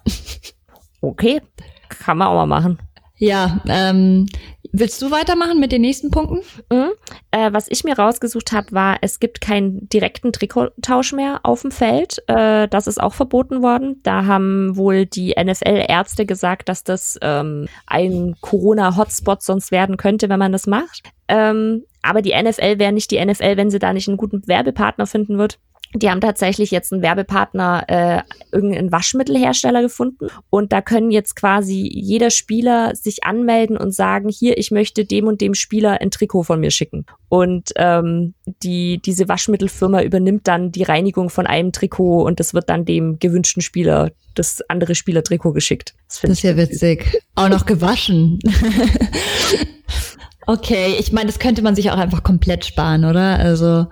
[1.04, 1.40] Okay,
[1.88, 2.78] kann man auch mal machen.
[3.22, 4.26] Ja, ähm,
[4.74, 6.38] Willst du weitermachen mit den nächsten Punkten?
[6.70, 6.92] Mhm.
[7.30, 11.70] Äh, was ich mir rausgesucht habe, war, es gibt keinen direkten Trikottausch mehr auf dem
[11.70, 12.22] Feld.
[12.26, 14.00] Äh, das ist auch verboten worden.
[14.02, 20.38] Da haben wohl die NFL-Ärzte gesagt, dass das ähm, ein Corona-Hotspot sonst werden könnte, wenn
[20.38, 21.02] man das macht.
[21.28, 25.06] Ähm, aber die NFL wäre nicht die NFL, wenn sie da nicht einen guten Werbepartner
[25.06, 25.58] finden wird.
[25.94, 30.28] Die haben tatsächlich jetzt einen Werbepartner, äh, irgendeinen Waschmittelhersteller gefunden.
[30.50, 35.26] Und da können jetzt quasi jeder Spieler sich anmelden und sagen, hier, ich möchte dem
[35.26, 37.04] und dem Spieler ein Trikot von mir schicken.
[37.28, 42.68] Und ähm, die, diese Waschmittelfirma übernimmt dann die Reinigung von einem Trikot und das wird
[42.68, 45.94] dann dem gewünschten Spieler das andere Spielertrikot geschickt.
[46.08, 47.22] Das, das ist ja witzig.
[47.34, 48.38] Auch noch gewaschen.
[50.46, 53.38] Okay, ich meine, das könnte man sich auch einfach komplett sparen, oder?
[53.38, 53.86] Also,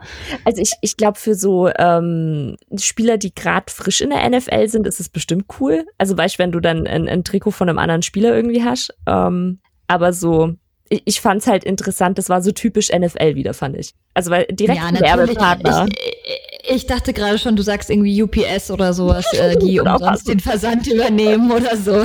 [0.45, 4.87] also ich, ich glaube, für so ähm, Spieler, die gerade frisch in der NFL sind,
[4.87, 5.87] ist es bestimmt cool.
[5.99, 8.93] Also weißt wenn du dann ein, ein Trikot von einem anderen Spieler irgendwie hast.
[9.07, 10.55] Ähm, aber so,
[10.89, 13.95] ich, ich fand es halt interessant, das war so typisch NFL wieder, fand ich.
[14.15, 15.87] Also weil direkt ja, Werbepartner.
[15.89, 20.41] Ich, ich, dachte gerade schon, du sagst irgendwie UPS oder sowas, äh, die umsonst den
[20.41, 22.05] Versand übernehmen oder so.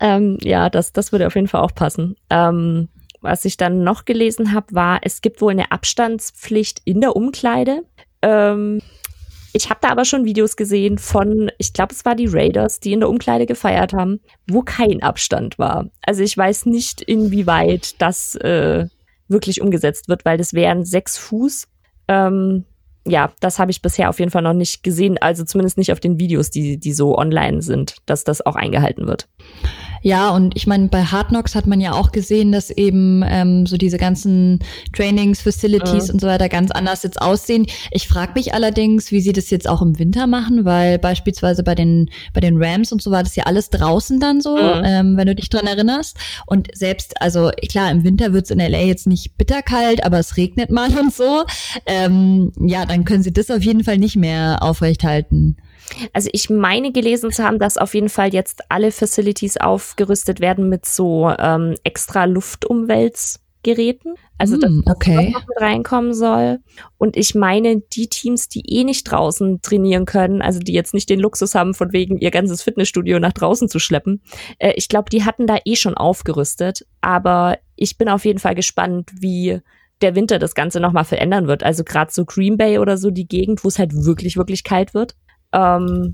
[0.00, 2.16] Ähm, ja, das, das würde auf jeden Fall auch passen.
[2.30, 2.88] Ähm,
[3.20, 7.82] was ich dann noch gelesen habe, war, es gibt wohl eine Abstandspflicht in der Umkleide.
[8.22, 8.80] Ähm,
[9.52, 12.92] ich habe da aber schon Videos gesehen von, ich glaube, es war die Raiders, die
[12.92, 15.90] in der Umkleide gefeiert haben, wo kein Abstand war.
[16.02, 18.86] Also ich weiß nicht, inwieweit das äh,
[19.28, 21.66] wirklich umgesetzt wird, weil das wären sechs Fuß.
[22.08, 22.64] Ähm,
[23.06, 26.00] ja, das habe ich bisher auf jeden Fall noch nicht gesehen, also zumindest nicht auf
[26.00, 29.28] den Videos, die, die so online sind, dass das auch eingehalten wird.
[30.02, 33.66] Ja, und ich meine, bei Hard Knocks hat man ja auch gesehen, dass eben ähm,
[33.66, 34.60] so diese ganzen
[34.92, 36.14] Trainings, Facilities mhm.
[36.14, 37.66] und so weiter ganz anders jetzt aussehen.
[37.90, 41.74] Ich frage mich allerdings, wie sie das jetzt auch im Winter machen, weil beispielsweise bei
[41.74, 44.82] den bei den Rams und so war das ja alles draußen dann so, mhm.
[44.84, 46.16] ähm, wenn du dich dran erinnerst.
[46.46, 50.70] Und selbst, also klar, im Winter wird's in LA jetzt nicht bitterkalt, aber es regnet
[50.70, 51.44] mal und so.
[51.86, 55.56] Ähm, ja, dann können sie das auf jeden Fall nicht mehr aufrecht halten.
[56.12, 60.68] Also ich meine gelesen zu haben, dass auf jeden Fall jetzt alle Facilities aufgerüstet werden
[60.68, 64.14] mit so ähm, extra Luftumwälzgeräten.
[64.38, 65.32] Also dass mm, okay.
[65.32, 66.60] das noch reinkommen soll.
[66.96, 71.10] Und ich meine, die Teams, die eh nicht draußen trainieren können, also die jetzt nicht
[71.10, 74.22] den Luxus haben, von wegen ihr ganzes Fitnessstudio nach draußen zu schleppen,
[74.58, 76.86] äh, ich glaube, die hatten da eh schon aufgerüstet.
[77.02, 79.60] Aber ich bin auf jeden Fall gespannt, wie
[80.00, 81.62] der Winter das Ganze nochmal verändern wird.
[81.62, 84.94] Also gerade so Green Bay oder so die Gegend, wo es halt wirklich, wirklich kalt
[84.94, 85.14] wird.
[85.52, 86.12] Ähm,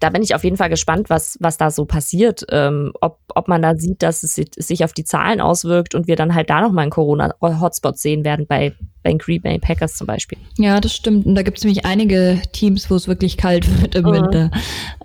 [0.00, 2.44] da bin ich auf jeden Fall gespannt, was, was da so passiert.
[2.50, 6.16] Ähm, ob, ob man da sieht, dass es sich auf die Zahlen auswirkt und wir
[6.16, 10.06] dann halt da nochmal einen Corona-Hotspot sehen werden bei, bei den Green Bay Packers zum
[10.06, 10.38] Beispiel.
[10.56, 11.26] Ja, das stimmt.
[11.26, 14.12] Und da gibt es nämlich einige Teams, wo es wirklich kalt wird im mhm.
[14.12, 14.50] Winter.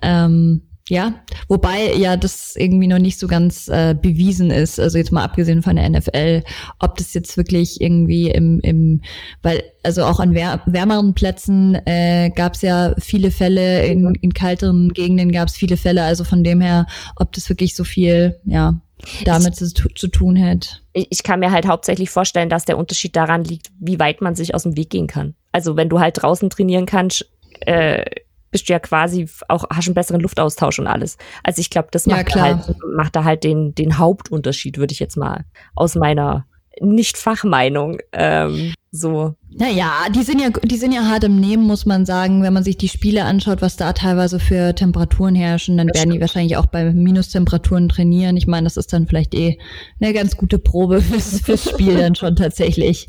[0.02, 1.14] Ähm, ja,
[1.48, 5.62] wobei ja das irgendwie noch nicht so ganz äh, bewiesen ist, also jetzt mal abgesehen
[5.62, 6.42] von der NFL,
[6.78, 9.00] ob das jetzt wirklich irgendwie im, im
[9.42, 14.34] weil also auch an wär wärmeren Plätzen äh, gab es ja viele Fälle, in, in
[14.34, 18.38] kalteren Gegenden gab es viele Fälle, also von dem her, ob das wirklich so viel,
[18.44, 18.78] ja,
[19.24, 20.82] damit ich, zu, zu tun hat.
[20.92, 24.54] Ich kann mir halt hauptsächlich vorstellen, dass der Unterschied daran liegt, wie weit man sich
[24.54, 25.34] aus dem Weg gehen kann.
[25.50, 27.26] Also wenn du halt draußen trainieren kannst,
[27.60, 28.04] äh,
[28.54, 31.18] bist du ja quasi auch, hast einen besseren Luftaustausch und alles.
[31.42, 35.00] Also ich glaube, das macht, ja, halt, macht da halt den, den Hauptunterschied, würde ich
[35.00, 36.46] jetzt mal aus meiner
[36.80, 42.04] Nicht-Fachmeinung ähm, so naja, die sind ja, die sind ja hart im Nehmen, muss man
[42.06, 42.42] sagen.
[42.42, 46.10] Wenn man sich die Spiele anschaut, was da teilweise für Temperaturen herrschen, dann das werden
[46.10, 46.16] stimmt.
[46.16, 48.36] die wahrscheinlich auch bei Minustemperaturen trainieren.
[48.36, 49.58] Ich meine, das ist dann vielleicht eh
[50.00, 53.06] eine ganz gute Probe fürs, fürs Spiel dann schon tatsächlich.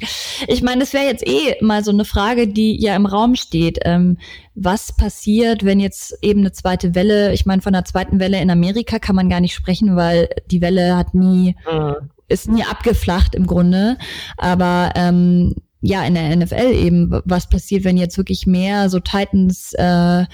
[0.48, 3.80] Ich meine, das wäre jetzt eh mal so eine Frage, die ja im Raum steht.
[3.84, 4.20] Ähm,
[4.54, 8.52] was passiert, wenn jetzt eben eine zweite Welle, ich meine, von einer zweiten Welle in
[8.52, 12.12] Amerika kann man gar nicht sprechen, weil die Welle hat nie, mhm.
[12.28, 13.98] Ist nie abgeflacht im Grunde.
[14.38, 20.28] Aber ähm, ja, in der NFL eben, was passiert, wenn jetzt wirklich mehr so Titans-Fälle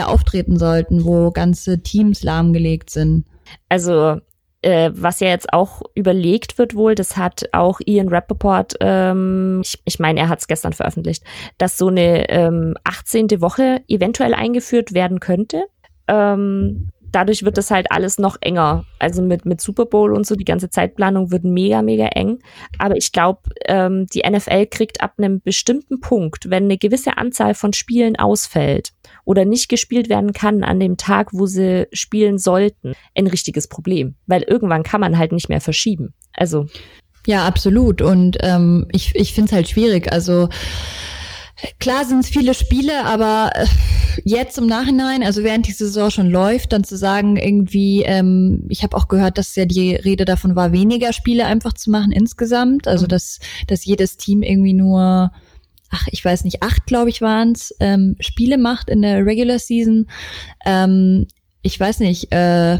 [0.00, 3.24] äh, auftreten sollten, wo ganze Teams lahmgelegt sind?
[3.68, 4.20] Also
[4.62, 9.80] äh, was ja jetzt auch überlegt wird wohl, das hat auch Ian Rappaport, ähm, ich,
[9.84, 11.24] ich meine, er hat es gestern veröffentlicht,
[11.58, 13.40] dass so eine ähm, 18.
[13.40, 15.64] Woche eventuell eingeführt werden könnte.
[16.06, 18.84] Ähm, dadurch wird das halt alles noch enger.
[18.98, 22.38] Also mit, mit Super Bowl und so, die ganze Zeitplanung wird mega, mega eng.
[22.78, 27.54] Aber ich glaube, ähm, die NFL kriegt ab einem bestimmten Punkt, wenn eine gewisse Anzahl
[27.54, 28.92] von Spielen ausfällt
[29.24, 34.16] oder nicht gespielt werden kann an dem Tag, wo sie spielen sollten, ein richtiges Problem.
[34.26, 36.14] Weil irgendwann kann man halt nicht mehr verschieben.
[36.32, 36.66] Also.
[37.26, 38.02] Ja, absolut.
[38.02, 40.10] Und ähm, ich, ich finde es halt schwierig.
[40.12, 40.48] Also
[41.78, 43.66] Klar sind es viele Spiele, aber äh,
[44.24, 48.82] jetzt im Nachhinein, also während die Saison schon läuft, dann zu sagen, irgendwie, ähm, ich
[48.82, 52.88] habe auch gehört, dass ja die Rede davon war, weniger Spiele einfach zu machen insgesamt.
[52.88, 53.10] Also mhm.
[53.10, 55.30] dass, dass jedes Team irgendwie nur,
[55.90, 60.06] ach, ich weiß nicht, acht, glaube ich, waren's, ähm, Spiele macht in der Regular Season.
[60.64, 61.26] Ähm,
[61.62, 62.78] ich weiß nicht, äh,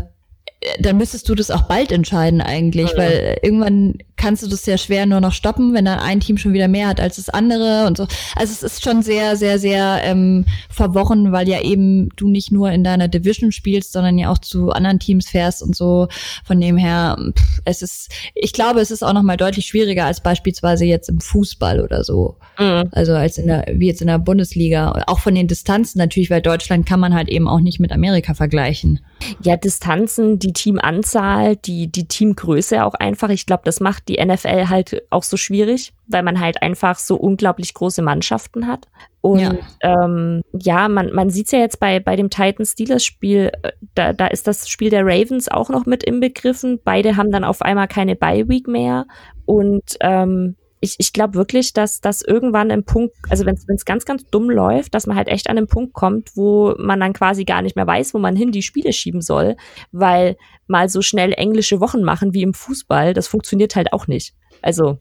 [0.81, 2.97] dann müsstest du das auch bald entscheiden eigentlich, ja.
[2.97, 6.53] weil irgendwann kannst du das sehr schwer nur noch stoppen, wenn dann ein Team schon
[6.53, 8.07] wieder mehr hat als das andere und so.
[8.37, 12.71] Also es ist schon sehr, sehr, sehr ähm, verworren, weil ja eben du nicht nur
[12.71, 16.07] in deiner Division spielst, sondern ja auch zu anderen Teams fährst und so.
[16.45, 20.07] Von dem her, pff, es ist, ich glaube, es ist auch noch mal deutlich schwieriger
[20.07, 22.37] als beispielsweise jetzt im Fußball oder so.
[22.61, 22.91] Mhm.
[22.93, 25.03] Also als in der, wie jetzt in der Bundesliga.
[25.09, 28.35] Auch von den Distanzen natürlich, weil Deutschland kann man halt eben auch nicht mit Amerika
[28.35, 29.01] vergleichen.
[29.43, 33.31] Ja, Distanzen, die Teamanzahl, die, die Teamgröße auch einfach.
[33.31, 37.17] Ich glaube, das macht die NFL halt auch so schwierig, weil man halt einfach so
[37.17, 38.89] unglaublich große Mannschaften hat.
[39.21, 44.13] Und ja, ähm, ja man, man sieht ja jetzt bei, bei dem Titans-Steelers-Spiel, äh, da,
[44.13, 46.81] da ist das Spiel der Ravens auch noch mit inbegriffen.
[46.83, 49.07] Beide haben dann auf einmal keine Bye-Week mehr.
[49.45, 54.05] Und ähm, ich, ich glaube wirklich, dass das irgendwann im Punkt, also wenn es ganz,
[54.05, 57.45] ganz dumm läuft, dass man halt echt an den Punkt kommt, wo man dann quasi
[57.45, 59.57] gar nicht mehr weiß, wo man hin die Spiele schieben soll,
[59.93, 64.35] weil mal so schnell englische Wochen machen wie im Fußball, das funktioniert halt auch nicht.
[64.61, 64.99] Also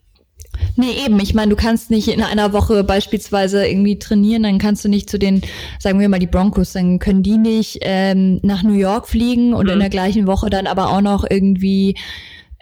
[0.75, 1.19] Nee, eben.
[1.19, 5.09] Ich meine, du kannst nicht in einer Woche beispielsweise irgendwie trainieren, dann kannst du nicht
[5.09, 5.41] zu den,
[5.79, 9.67] sagen wir mal, die Broncos, dann können die nicht ähm, nach New York fliegen und
[9.67, 9.73] mhm.
[9.73, 11.95] in der gleichen Woche dann aber auch noch irgendwie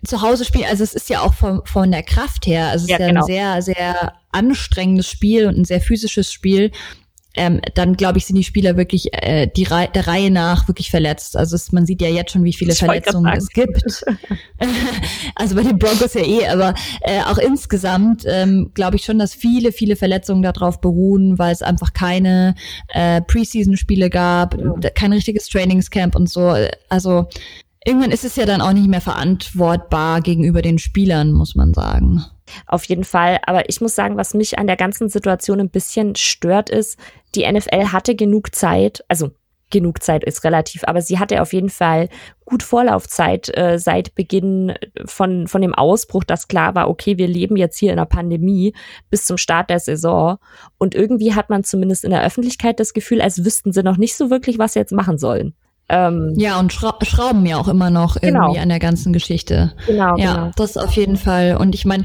[0.06, 0.66] zu Hause spielen.
[0.70, 3.08] Also es ist ja auch von, von der Kraft her, also es ja, ist ja
[3.08, 3.22] genau.
[3.22, 6.72] ein sehr, sehr anstrengendes Spiel und ein sehr physisches Spiel.
[7.36, 10.90] Ähm, dann glaube ich, sind die Spieler wirklich äh, die Re der Reihe nach wirklich
[10.90, 11.38] verletzt.
[11.38, 13.84] Also es, man sieht ja jetzt schon, wie viele ich Verletzungen es gibt.
[15.36, 19.36] also bei den Broncos ja eh, aber äh, auch insgesamt ähm, glaube ich schon, dass
[19.36, 22.56] viele, viele Verletzungen darauf beruhen, weil es einfach keine
[22.88, 24.58] äh, Preseason-Spiele gab,
[24.96, 26.56] kein richtiges Trainingscamp und so.
[26.90, 27.28] Also
[27.86, 32.24] irgendwann ist es ja dann auch nicht mehr verantwortbar gegenüber den Spielern, muss man sagen.
[32.66, 33.40] Auf jeden Fall.
[33.46, 36.98] Aber ich muss sagen, was mich an der ganzen Situation ein bisschen stört, ist,
[37.36, 39.32] die NFL hatte genug Zeit, also
[39.72, 42.10] genug Zeit ist relativ, aber sie hatte auf jeden Fall
[42.46, 44.74] gut Vorlaufzeit äh, seit Beginn
[45.06, 48.74] von, von dem Ausbruch, dass klar war, okay, wir leben jetzt hier in einer Pandemie
[49.12, 50.38] bis zum Start der Saison.
[50.80, 54.16] Und irgendwie hat man zumindest in der Öffentlichkeit das Gefühl, als wüssten sie noch nicht
[54.16, 55.54] so wirklich, was sie jetzt machen sollen.
[55.90, 58.62] Ähm, ja, und schra schrauben ja auch immer noch irgendwie genau.
[58.62, 59.74] an der ganzen Geschichte.
[59.88, 60.18] Genau.
[60.18, 60.52] Ja, genau.
[60.56, 61.58] das auf jeden Fall.
[61.58, 62.04] Und ich meine,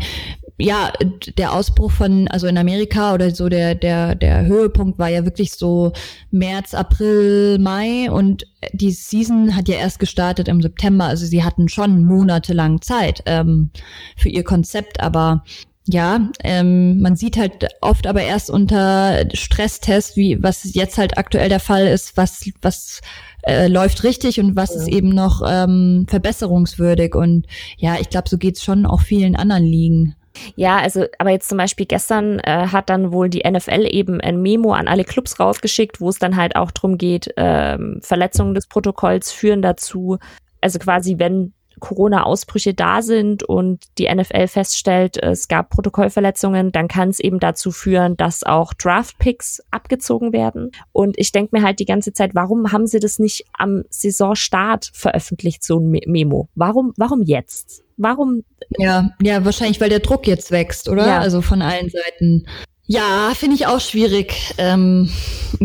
[0.58, 0.92] ja,
[1.36, 5.52] der Ausbruch von, also in Amerika oder so der, der, der Höhepunkt war ja wirklich
[5.52, 5.92] so
[6.30, 11.06] März, April, Mai und die Season hat ja erst gestartet im September.
[11.06, 13.70] Also sie hatten schon monatelang Zeit ähm,
[14.16, 15.42] für ihr Konzept, aber
[15.86, 21.48] ja, ähm, man sieht halt oft aber erst unter Stresstest, wie was jetzt halt aktuell
[21.50, 23.00] der Fall ist, was was
[23.42, 24.80] äh, läuft richtig und was ja.
[24.80, 27.14] ist eben noch ähm, verbesserungswürdig.
[27.14, 30.16] Und ja, ich glaube, so geht's schon auch vielen anderen Ligen.
[30.56, 34.42] Ja, also, aber jetzt zum Beispiel gestern äh, hat dann wohl die NFL eben ein
[34.42, 38.66] Memo an alle Clubs rausgeschickt, wo es dann halt auch drum geht, ähm, Verletzungen des
[38.66, 40.18] Protokolls führen dazu,
[40.60, 41.52] also quasi, wenn
[41.84, 47.70] Corona-Ausbrüche da sind und die NFL feststellt, es gab Protokollverletzungen, dann kann es eben dazu
[47.72, 50.70] führen, dass auch Draft-Picks abgezogen werden.
[50.92, 54.92] Und ich denke mir halt die ganze Zeit, warum haben sie das nicht am Saisonstart
[54.94, 56.48] veröffentlicht, so ein Memo?
[56.54, 57.84] Warum, warum jetzt?
[57.98, 58.44] Warum?
[58.78, 61.06] Ja, ja, wahrscheinlich, weil der Druck jetzt wächst, oder?
[61.06, 61.18] Ja.
[61.18, 62.46] Also von allen Seiten.
[62.86, 64.54] Ja, finde ich auch schwierig.
[64.58, 65.10] Ähm,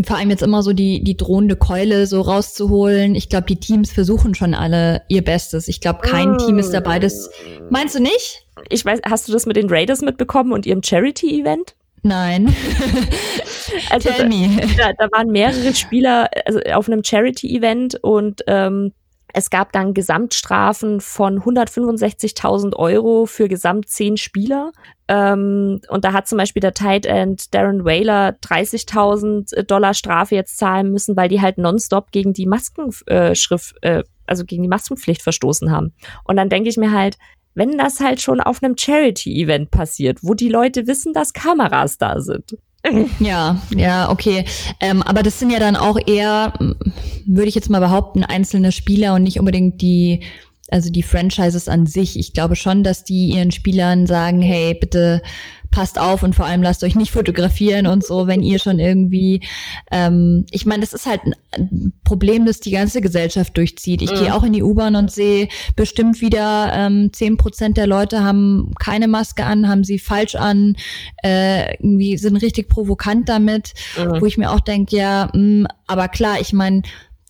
[0.05, 3.13] vor allem jetzt immer so die, die drohende Keule so rauszuholen.
[3.13, 5.67] Ich glaube, die Teams versuchen schon alle ihr Bestes.
[5.67, 6.37] Ich glaube, kein oh.
[6.37, 7.29] Team ist dabei, das.
[7.69, 8.45] Meinst du nicht?
[8.69, 11.75] Ich weiß, hast du das mit den Raiders mitbekommen und ihrem Charity-Event?
[12.03, 12.55] Nein.
[13.89, 14.49] also Tell me.
[14.77, 18.93] Da, da waren mehrere Spieler also auf einem Charity-Event und ähm,
[19.33, 24.71] es gab dann Gesamtstrafen von 165.000 Euro für gesamt zehn Spieler.
[25.07, 30.57] Ähm, und da hat zum Beispiel der Tight End Darren Whaler 30.000 Dollar Strafe jetzt
[30.57, 35.71] zahlen müssen, weil die halt nonstop gegen die Maskenschrift, äh, also gegen die Maskenpflicht verstoßen
[35.71, 35.93] haben.
[36.23, 37.17] Und dann denke ich mir halt,
[37.55, 42.19] wenn das halt schon auf einem Charity-Event passiert, wo die Leute wissen, dass Kameras da
[42.19, 42.57] sind,
[43.19, 44.45] ja, ja, okay.
[44.79, 46.53] Ähm, aber das sind ja dann auch eher,
[47.25, 50.21] würde ich jetzt mal behaupten, einzelne Spieler und nicht unbedingt die
[50.71, 52.17] also die Franchises an sich.
[52.17, 55.21] Ich glaube schon, dass die ihren Spielern sagen, hey, bitte
[55.71, 59.41] passt auf und vor allem lasst euch nicht fotografieren und so, wenn ihr schon irgendwie,
[59.91, 64.01] ähm, ich meine, das ist halt ein Problem, das die ganze Gesellschaft durchzieht.
[64.01, 64.15] Ich mhm.
[64.15, 68.23] gehe auch in die U-Bahn und sehe bestimmt wieder ähm, zehn ähm, Prozent der Leute
[68.23, 70.75] haben keine Maske an, haben sie falsch an,
[71.23, 74.21] äh, irgendwie sind richtig provokant damit, mhm.
[74.21, 76.81] wo ich mir auch denke, ja, mh, aber klar, ich meine,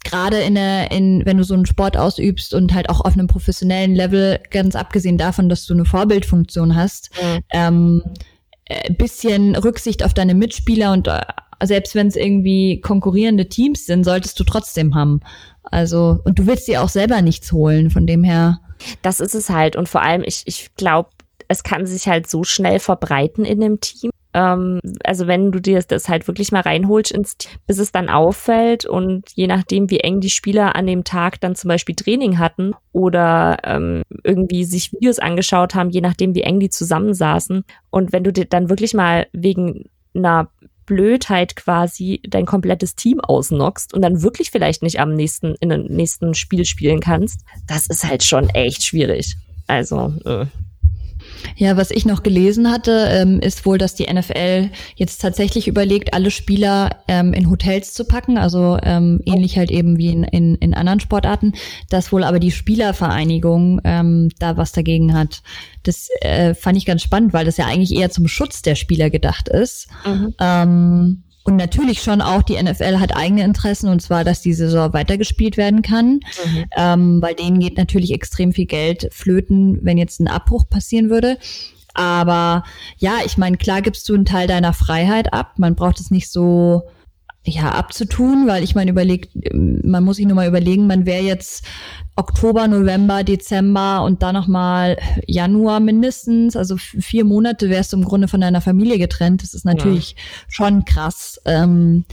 [0.03, 3.27] gerade in der, in, wenn du so einen Sport ausübst und halt auch auf einem
[3.27, 7.39] professionellen Level, ganz abgesehen davon, dass du eine Vorbildfunktion hast, mhm.
[7.51, 8.03] ähm,
[8.65, 11.21] äh, bisschen Rücksicht auf deine Mitspieler und äh,
[11.61, 15.19] selbst wenn es irgendwie konkurrierende Teams sind, solltest du trotzdem haben.
[15.63, 18.59] Also, und du willst dir auch selber nichts holen, von dem her.
[19.01, 19.75] Das ist es halt.
[19.75, 21.09] Und vor allem, ich, ich glaube,
[21.47, 24.11] es kann sich halt so schnell verbreiten in einem Team.
[24.33, 28.85] Ähm, also wenn du dir das halt wirklich mal reinholst, ins, bis es dann auffällt
[28.85, 32.73] und je nachdem, wie eng die Spieler an dem Tag dann zum Beispiel Training hatten
[32.91, 37.63] oder ähm, irgendwie sich Videos angeschaut haben, je nachdem, wie eng die zusammensaßen.
[37.89, 40.49] Und wenn du dir dann wirklich mal wegen einer
[40.85, 45.83] Blödheit quasi dein komplettes Team ausnockst und dann wirklich vielleicht nicht am nächsten, in dem
[45.83, 49.35] nächsten Spiel spielen kannst, das ist halt schon echt schwierig.
[49.67, 50.47] Also, äh.
[51.55, 56.13] Ja, was ich noch gelesen hatte, ähm, ist wohl, dass die NFL jetzt tatsächlich überlegt,
[56.13, 60.55] alle Spieler ähm, in Hotels zu packen, also ähm, ähnlich halt eben wie in, in,
[60.55, 61.53] in anderen Sportarten,
[61.89, 65.41] dass wohl aber die Spielervereinigung da was dagegen hat.
[65.83, 69.09] Das äh, fand ich ganz spannend, weil das ja eigentlich eher zum Schutz der Spieler
[69.09, 69.87] gedacht ist.
[70.05, 70.33] Mhm.
[70.39, 74.93] Ähm, und natürlich schon auch die NFL hat eigene Interessen und zwar, dass die Saison
[74.93, 76.65] weitergespielt werden kann, mhm.
[76.75, 81.37] ähm, weil denen geht natürlich extrem viel Geld flöten, wenn jetzt ein Abbruch passieren würde.
[81.93, 82.63] Aber
[82.97, 85.53] ja, ich meine, klar gibst du einen Teil deiner Freiheit ab.
[85.57, 86.83] Man braucht es nicht so
[87.45, 91.65] ja abzutun, weil ich meine überlegt, man muss sich nur mal überlegen, man wäre jetzt
[92.15, 98.03] Oktober, November, Dezember und dann noch mal Januar mindestens, also vier Monate wärst du im
[98.03, 99.41] Grunde von deiner Familie getrennt.
[99.41, 100.17] Das ist natürlich ja.
[100.49, 101.39] schon krass.
[101.45, 102.05] Ähm,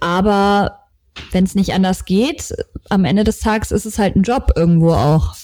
[0.00, 0.78] aber
[1.32, 2.54] wenn es nicht anders geht,
[2.88, 5.34] am Ende des Tages ist es halt ein Job irgendwo auch.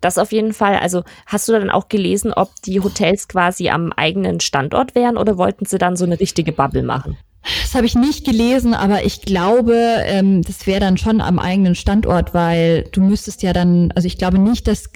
[0.00, 0.76] Das auf jeden Fall.
[0.78, 5.38] Also hast du dann auch gelesen, ob die Hotels quasi am eigenen Standort wären oder
[5.38, 7.16] wollten sie dann so eine richtige Bubble machen?
[7.62, 11.74] Das habe ich nicht gelesen, aber ich glaube, ähm, das wäre dann schon am eigenen
[11.74, 14.92] Standort, weil du müsstest ja dann, also ich glaube nicht, dass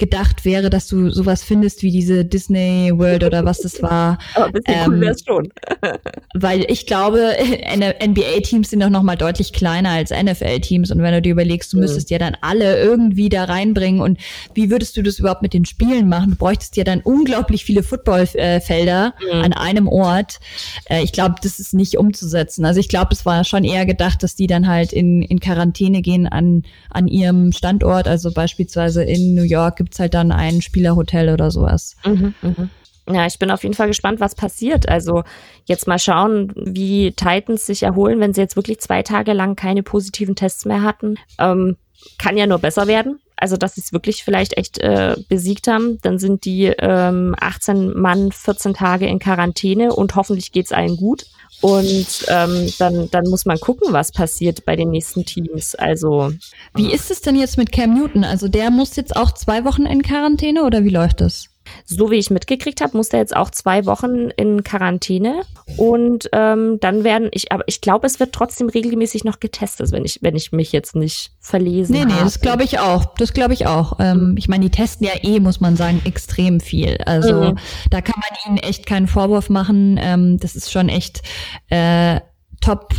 [0.00, 4.18] gedacht wäre, dass du sowas findest wie diese Disney World oder was das war.
[4.34, 5.48] Aber ein bisschen ähm, cool wär's schon.
[6.34, 11.22] weil ich glaube, NBA-Teams sind doch noch mal deutlich kleiner als NFL-Teams und wenn du
[11.22, 11.82] dir überlegst, du mhm.
[11.82, 14.18] müsstest ja dann alle irgendwie da reinbringen und
[14.54, 16.30] wie würdest du das überhaupt mit den Spielen machen?
[16.30, 19.40] Du bräuchtest ja dann unglaublich viele Footballfelder mhm.
[19.42, 20.40] an einem Ort.
[20.86, 22.64] Äh, ich glaube, das ist nicht umzusetzen.
[22.64, 26.00] Also ich glaube, es war schon eher gedacht, dass die dann halt in, in Quarantäne
[26.00, 28.08] gehen an, an ihrem Standort.
[28.08, 31.96] Also beispielsweise in New York gibt gibt's halt dann ein Spielerhotel oder sowas.
[32.04, 32.70] Mhm, mhm.
[33.12, 34.88] Ja, ich bin auf jeden Fall gespannt, was passiert.
[34.88, 35.24] Also
[35.64, 39.82] jetzt mal schauen, wie Titans sich erholen, wenn sie jetzt wirklich zwei Tage lang keine
[39.82, 41.16] positiven Tests mehr hatten.
[41.40, 41.76] Ähm,
[42.18, 43.18] kann ja nur besser werden.
[43.40, 45.98] Also, dass sie es wirklich vielleicht echt äh, besiegt haben.
[46.02, 51.26] Dann sind die ähm, 18 Mann 14 Tage in Quarantäne und hoffentlich geht's allen gut.
[51.60, 55.74] Und ähm, dann, dann muss man gucken, was passiert bei den nächsten Teams.
[55.74, 56.32] Also.
[56.74, 58.24] Wie ist es denn jetzt mit Cam Newton?
[58.24, 61.49] Also der muss jetzt auch zwei Wochen in Quarantäne oder wie läuft das?
[61.84, 65.42] So wie ich mitgekriegt habe, muss er jetzt auch zwei Wochen in Quarantäne
[65.76, 70.04] und ähm, dann werden ich, aber ich glaube, es wird trotzdem regelmäßig noch getestet, wenn
[70.04, 72.24] ich, wenn ich mich jetzt nicht verlesen Nee, nee, habe.
[72.24, 73.14] das glaube ich auch.
[73.16, 73.98] Das glaube ich auch.
[74.00, 76.98] Ähm, ich meine, die testen ja eh, muss man sagen, extrem viel.
[77.06, 77.58] Also mhm.
[77.90, 79.98] da kann man ihnen echt keinen Vorwurf machen.
[80.00, 81.22] Ähm, das ist schon echt
[81.68, 82.20] äh,
[82.60, 82.94] top,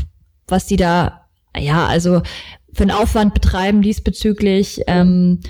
[0.47, 2.21] was die da, ja, also
[2.73, 4.81] für einen Aufwand betreiben diesbezüglich.
[4.87, 5.41] Ähm,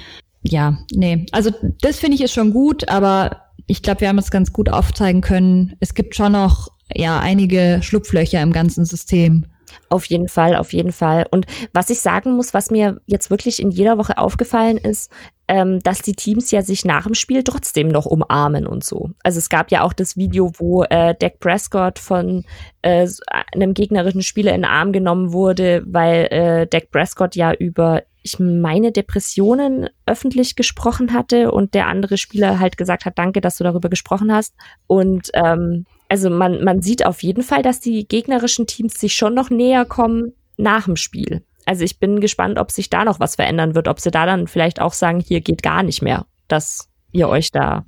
[0.44, 1.26] ja, nee.
[1.32, 1.52] Also
[1.82, 5.22] das finde ich ist schon gut, aber ich glaube, wir haben es ganz gut aufzeigen
[5.22, 5.76] können.
[5.80, 9.46] Es gibt schon noch ja einige Schlupflöcher im ganzen System.
[9.92, 11.26] Auf jeden Fall, auf jeden Fall.
[11.32, 15.12] Und was ich sagen muss, was mir jetzt wirklich in jeder Woche aufgefallen ist,
[15.50, 19.10] ähm, dass die Teams ja sich nach dem Spiel trotzdem noch umarmen und so.
[19.22, 22.46] Also es gab ja auch das Video, wo äh, Dak Prescott von
[22.84, 23.06] äh,
[23.54, 28.40] einem gegnerischen Spieler in den Arm genommen wurde, weil äh, Dak Prescott ja über ich
[28.40, 33.66] meine, Depressionen öffentlich gesprochen hatte und der andere Spieler halt gesagt hat, danke, dass du
[33.66, 34.54] darüber gesprochen hast.
[34.88, 39.34] Und ähm, also man, man sieht auf jeden Fall, dass die gegnerischen Teams sich schon
[39.34, 41.42] noch näher kommen nach dem Spiel.
[41.66, 44.50] Also ich bin gespannt, ob sich da noch was verändern wird, ob sie da dann
[44.50, 47.86] vielleicht auch sagen, hier geht gar nicht mehr, dass ihr euch da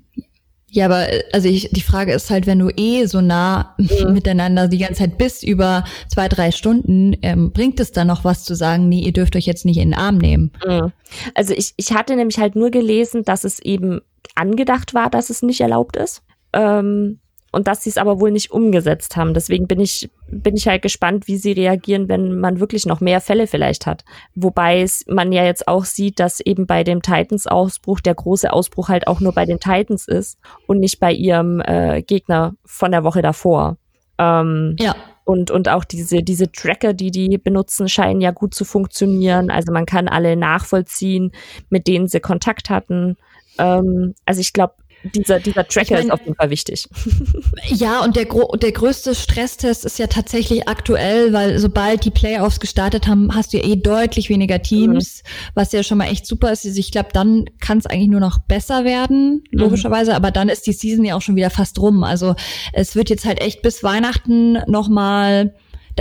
[0.69, 4.13] ja, aber also ich, die Frage ist halt, wenn du eh so nah mhm.
[4.13, 8.43] miteinander die ganze Zeit bist über zwei, drei Stunden, ähm, bringt es dann noch was
[8.43, 10.51] zu sagen, nee, ihr dürft euch jetzt nicht in den Arm nehmen?
[10.65, 10.91] Mhm.
[11.35, 14.01] Also ich, ich hatte nämlich halt nur gelesen, dass es eben
[14.33, 16.23] angedacht war, dass es nicht erlaubt ist.
[16.53, 17.19] Ähm,
[17.53, 19.35] und dass sie es aber wohl nicht umgesetzt haben.
[19.35, 23.21] Deswegen bin ich, bin ich halt gespannt, wie sie reagieren, wenn man wirklich noch mehr
[23.21, 24.03] Fälle vielleicht hat.
[24.33, 28.89] Wobei es man ja jetzt auch sieht, dass eben bei dem Titans-Ausbruch der große Ausbruch
[28.89, 33.03] halt auch nur bei den Titans ist und nicht bei ihrem äh, Gegner von der
[33.03, 33.77] Woche davor.
[34.17, 34.95] Ähm, ja.
[35.23, 39.51] Und, und auch diese, diese Tracker, die die benutzen, scheinen ja gut zu funktionieren.
[39.51, 41.31] Also man kann alle nachvollziehen,
[41.69, 43.15] mit denen sie Kontakt hatten.
[43.57, 46.87] Ähm, also ich glaube, dieser, dieser Tracker ich mein, ist auf jeden Fall wichtig.
[47.67, 53.07] Ja, und der, der größte Stresstest ist ja tatsächlich aktuell, weil sobald die Playoffs gestartet
[53.07, 55.51] haben, hast du ja eh deutlich weniger Teams, mhm.
[55.55, 56.65] was ja schon mal echt super ist.
[56.65, 59.59] Also ich glaube, dann kann es eigentlich nur noch besser werden, mhm.
[59.59, 60.17] logischerweise, mhm.
[60.17, 62.03] aber dann ist die Season ja auch schon wieder fast rum.
[62.03, 62.35] Also
[62.73, 65.53] es wird jetzt halt echt bis Weihnachten nochmal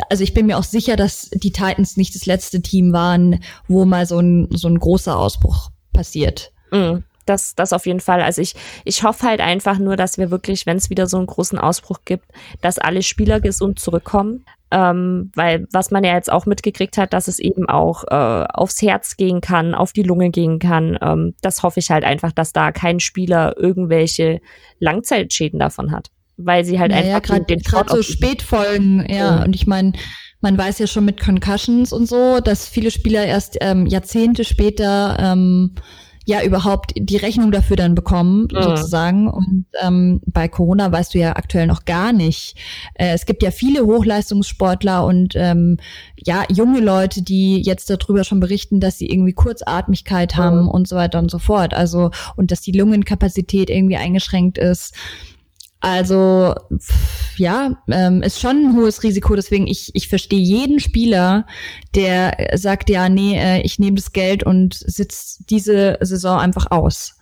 [0.09, 3.85] also ich bin mir auch sicher, dass die Titans nicht das letzte Team waren, wo
[3.85, 6.53] mal so ein, so ein großer Ausbruch passiert.
[6.71, 7.05] Mhm.
[7.27, 8.23] Das, das auf jeden Fall.
[8.23, 8.55] Also ich,
[8.85, 12.01] ich hoffe halt einfach nur, dass wir wirklich, wenn es wieder so einen großen Ausbruch
[12.05, 12.27] gibt,
[12.61, 14.45] dass alle Spieler gesund zurückkommen.
[14.71, 18.81] Ähm, weil was man ja jetzt auch mitgekriegt hat, dass es eben auch äh, aufs
[18.81, 20.99] Herz gehen kann, auf die Lunge gehen kann.
[21.03, 24.41] Ähm, das hoffe ich halt einfach, dass da kein Spieler irgendwelche
[24.79, 26.09] Langzeitschäden davon hat.
[26.39, 29.17] Weil sie halt naja, einfach grad, den Sport so Spätfolgen, ja.
[29.17, 29.45] ja.
[29.45, 29.93] Und ich meine,
[30.41, 35.17] man weiß ja schon mit Concussions und so, dass viele Spieler erst ähm, Jahrzehnte später
[35.21, 35.75] ähm,
[36.25, 38.63] ja überhaupt die Rechnung dafür dann bekommen, mhm.
[38.63, 39.29] sozusagen.
[39.29, 42.57] Und ähm, bei Corona weißt du ja aktuell noch gar nicht.
[42.95, 45.79] Äh, es gibt ja viele Hochleistungssportler und ähm,
[46.17, 50.41] ja, junge Leute, die jetzt darüber schon berichten, dass sie irgendwie Kurzatmigkeit mhm.
[50.41, 51.75] haben und so weiter und so fort.
[51.75, 54.95] Also, und dass die Lungenkapazität irgendwie eingeschränkt ist.
[55.83, 56.55] Also
[57.37, 59.35] ja, ähm, ist schon ein hohes Risiko.
[59.35, 61.45] Deswegen ich ich verstehe jeden Spieler,
[61.97, 67.19] der sagt ja, nee, äh, ich nehme das Geld und sitze diese Saison einfach aus.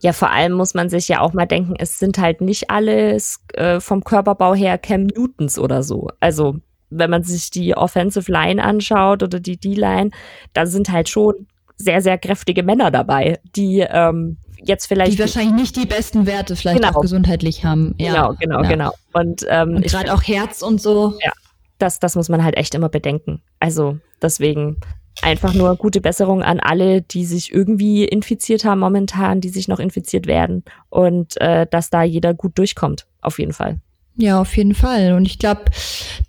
[0.00, 3.44] Ja, vor allem muss man sich ja auch mal denken, es sind halt nicht alles
[3.54, 6.08] äh, vom Körperbau her Cam Newtons oder so.
[6.18, 6.56] Also
[6.90, 10.10] wenn man sich die Offensive Line anschaut oder die D-Line,
[10.52, 11.46] da sind halt schon
[11.76, 15.12] sehr, sehr kräftige Männer dabei, die ähm, jetzt vielleicht.
[15.12, 16.94] Die wahrscheinlich nicht die besten Werte vielleicht genau.
[16.96, 17.94] auch gesundheitlich haben.
[17.98, 18.12] Ja.
[18.12, 18.68] Genau, genau, ja.
[18.68, 18.92] genau.
[19.12, 21.18] Und, ähm, und gerade auch Herz und so.
[21.22, 21.32] Ja,
[21.78, 23.42] das, das muss man halt echt immer bedenken.
[23.58, 24.76] Also deswegen
[25.22, 29.78] einfach nur gute Besserung an alle, die sich irgendwie infiziert haben momentan, die sich noch
[29.78, 33.80] infiziert werden und äh, dass da jeder gut durchkommt, auf jeden Fall.
[34.20, 35.14] Ja, auf jeden Fall.
[35.14, 35.64] Und ich glaube,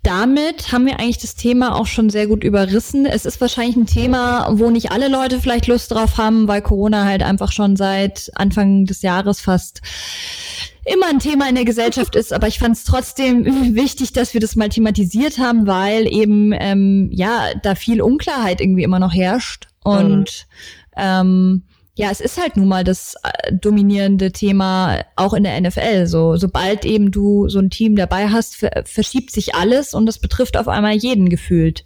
[0.02, 3.04] damit haben wir eigentlich das Thema auch schon sehr gut überrissen.
[3.04, 7.04] Es ist wahrscheinlich ein Thema, wo nicht alle Leute vielleicht Lust drauf haben, weil Corona
[7.04, 9.82] halt einfach schon seit Anfang des Jahres fast
[10.86, 13.44] immer ein Thema in der Gesellschaft ist, aber ich fand es trotzdem
[13.76, 18.82] wichtig, dass wir das mal thematisiert haben, weil eben ähm, ja da viel Unklarheit irgendwie
[18.82, 20.46] immer noch herrscht und
[20.96, 20.96] mhm.
[20.96, 21.62] ähm,
[21.94, 26.06] ja, es ist halt nun mal das äh, dominierende Thema auch in der NFL.
[26.06, 30.56] So, sobald eben du so ein Team dabei hast, verschiebt sich alles und das betrifft
[30.56, 31.84] auf einmal jeden gefühlt.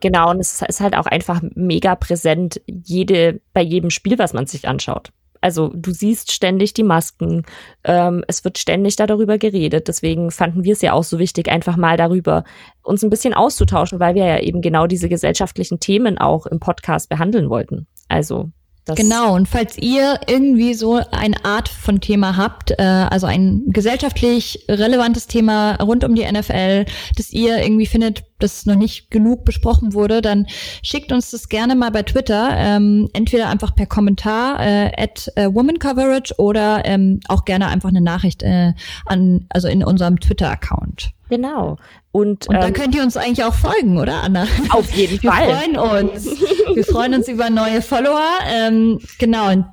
[0.00, 4.46] Genau, und es ist halt auch einfach mega präsent, jede, bei jedem Spiel, was man
[4.46, 5.12] sich anschaut.
[5.40, 7.44] Also du siehst ständig die Masken,
[7.84, 9.88] ähm, es wird ständig da darüber geredet.
[9.88, 12.44] Deswegen fanden wir es ja auch so wichtig, einfach mal darüber
[12.82, 17.08] uns ein bisschen auszutauschen, weil wir ja eben genau diese gesellschaftlichen Themen auch im Podcast
[17.08, 17.86] behandeln wollten.
[18.08, 18.50] Also
[18.84, 23.64] das genau, und falls ihr irgendwie so eine Art von Thema habt, äh, also ein
[23.66, 29.44] gesellschaftlich relevantes Thema rund um die NFL, das ihr irgendwie findet, das noch nicht genug
[29.44, 30.46] besprochen wurde, dann
[30.82, 35.52] schickt uns das gerne mal bei Twitter, ähm, entweder einfach per Kommentar äh, at äh,
[35.52, 38.72] womancoverage oder ähm, auch gerne einfach eine Nachricht äh,
[39.04, 41.12] an, also in unserem Twitter-Account.
[41.28, 41.76] Genau.
[42.12, 44.46] Und, und ähm, da könnt ihr uns eigentlich auch folgen, oder Anna?
[44.70, 45.46] Auf jeden Wir Fall.
[45.46, 46.26] Wir freuen uns.
[46.74, 48.28] Wir freuen uns über neue Follower.
[48.48, 49.64] Ähm, genau.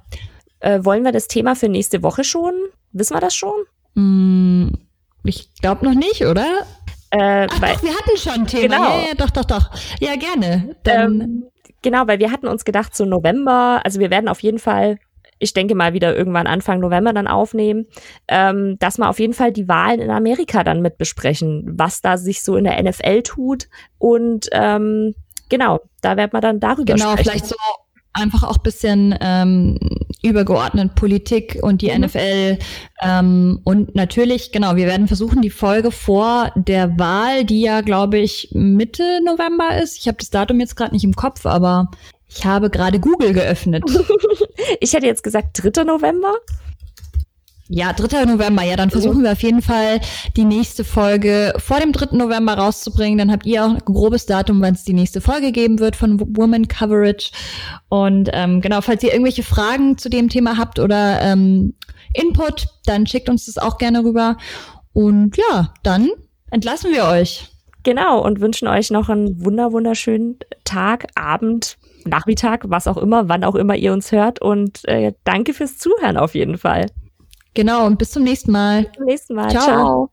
[0.59, 2.53] Äh, wollen wir das Thema für nächste Woche schon?
[2.91, 3.53] Wissen wir das schon?
[3.95, 4.73] Mm,
[5.23, 6.65] ich glaube noch nicht, oder?
[7.09, 8.75] Äh, Ach weil, doch, wir hatten schon ein Thema.
[8.75, 8.89] Genau.
[8.89, 9.69] Ja, ja, doch, doch, doch.
[9.99, 10.75] Ja, gerne.
[10.83, 11.43] Dann ähm,
[11.81, 14.99] genau, weil wir hatten uns gedacht, so November, also wir werden auf jeden Fall
[15.39, 17.87] ich denke mal wieder irgendwann Anfang November dann aufnehmen,
[18.27, 22.17] ähm, dass wir auf jeden Fall die Wahlen in Amerika dann mit besprechen, was da
[22.17, 23.67] sich so in der NFL tut
[23.97, 25.15] und ähm,
[25.49, 27.23] genau, da werden wir dann darüber genau, sprechen.
[27.23, 27.55] Genau, vielleicht so
[28.17, 29.77] einfach auch bisschen ähm,
[30.23, 32.05] übergeordnet Politik und die mhm.
[32.05, 32.57] NFL
[33.01, 38.17] ähm, und natürlich, genau, wir werden versuchen, die Folge vor der Wahl, die ja, glaube
[38.17, 39.97] ich, Mitte November ist.
[39.97, 41.91] Ich habe das Datum jetzt gerade nicht im Kopf, aber
[42.37, 43.83] ich habe gerade Google geöffnet.
[44.79, 45.83] ich hätte jetzt gesagt 3.
[45.83, 46.33] November.
[47.69, 48.25] Ja, 3.
[48.25, 48.63] November.
[48.63, 49.99] Ja, dann versuchen wir auf jeden Fall
[50.37, 52.15] die nächste Folge vor dem 3.
[52.15, 53.17] November rauszubringen.
[53.17, 56.19] Dann habt ihr auch ein grobes Datum, wann es die nächste Folge geben wird von
[56.37, 57.31] Woman Coverage.
[57.89, 61.73] Und ähm, genau, falls ihr irgendwelche Fragen zu dem Thema habt oder ähm,
[62.13, 64.37] Input, dann schickt uns das auch gerne rüber.
[64.93, 66.09] Und ja, dann
[66.51, 67.49] entlassen wir euch.
[67.83, 71.77] Genau, und wünschen euch noch einen wunder wunderschönen Tag, Abend,
[72.07, 74.41] Nachmittag, was auch immer, wann auch immer ihr uns hört.
[74.41, 76.87] Und äh, danke fürs Zuhören auf jeden Fall.
[77.53, 78.83] Genau, und bis zum nächsten Mal.
[78.83, 79.49] Bis zum nächsten Mal.
[79.49, 79.63] Ciao.
[79.63, 80.11] Ciao.